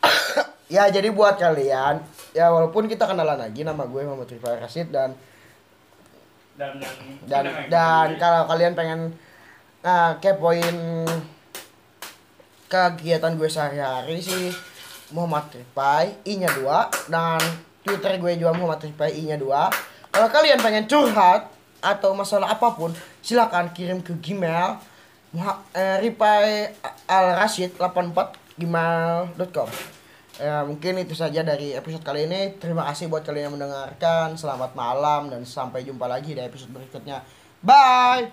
ya 0.72 0.86
jadi 0.86 1.10
buat 1.10 1.34
kalian, 1.34 1.98
ya 2.30 2.48
walaupun 2.48 2.86
kita 2.86 3.04
kenalan 3.04 3.36
lagi 3.36 3.60
nama 3.60 3.84
gue 3.84 4.00
Muhammad 4.00 4.30
Rifai 4.30 4.56
Rasid 4.56 4.88
dan 4.88 5.12
Dan 6.54 6.76
dan 7.24 7.44
yang- 7.44 7.68
dan 7.68 8.08
kalau 8.16 8.44
kalian 8.46 8.72
pengen 8.72 9.00
nah, 9.80 10.16
kepoin 10.16 11.08
kegiatan 12.68 13.32
gue 13.34 13.48
sehari-hari 13.48 14.20
sih 14.20 14.52
Muhammad 15.10 15.50
Ripai 15.50 16.14
I 16.22 16.32
nya 16.36 16.52
2 16.52 17.10
dan 17.10 17.40
Twitter 17.82 18.14
gue 18.16 18.32
juga 18.36 18.52
Muhammad 18.52 18.78
Ripai 18.78 19.10
I 19.10 19.26
nya 19.26 19.36
2 19.36 19.50
kalau 20.12 20.28
kalian 20.28 20.60
pengen 20.60 20.84
curhat 20.84 21.48
atau 21.80 22.12
masalah 22.12 22.54
apa 22.54 22.76
pun 22.76 22.92
silakan 23.24 23.72
kirim 23.72 24.04
ke 24.04 24.16
Gmail 24.20 24.80
eh, 25.76 25.96
ripai 26.04 26.72
al 27.08 27.36
rashid 27.40 27.74
84 27.76 28.60
gmail.com 28.60 29.68
ya 30.40 30.64
mungkin 30.64 30.96
itu 30.96 31.12
saja 31.12 31.44
dari 31.44 31.76
episode 31.76 32.00
kali 32.00 32.24
ini. 32.24 32.56
Terima 32.56 32.88
kasih 32.88 33.12
buat 33.12 33.20
kalian 33.20 33.52
yang 33.52 33.54
mendengarkan. 33.60 34.40
Selamat 34.40 34.72
malam 34.72 35.28
dan 35.28 35.44
sampai 35.44 35.84
jumpa 35.84 36.08
lagi 36.08 36.32
di 36.32 36.40
episode 36.40 36.72
berikutnya. 36.72 37.20
Bye! 37.60 38.32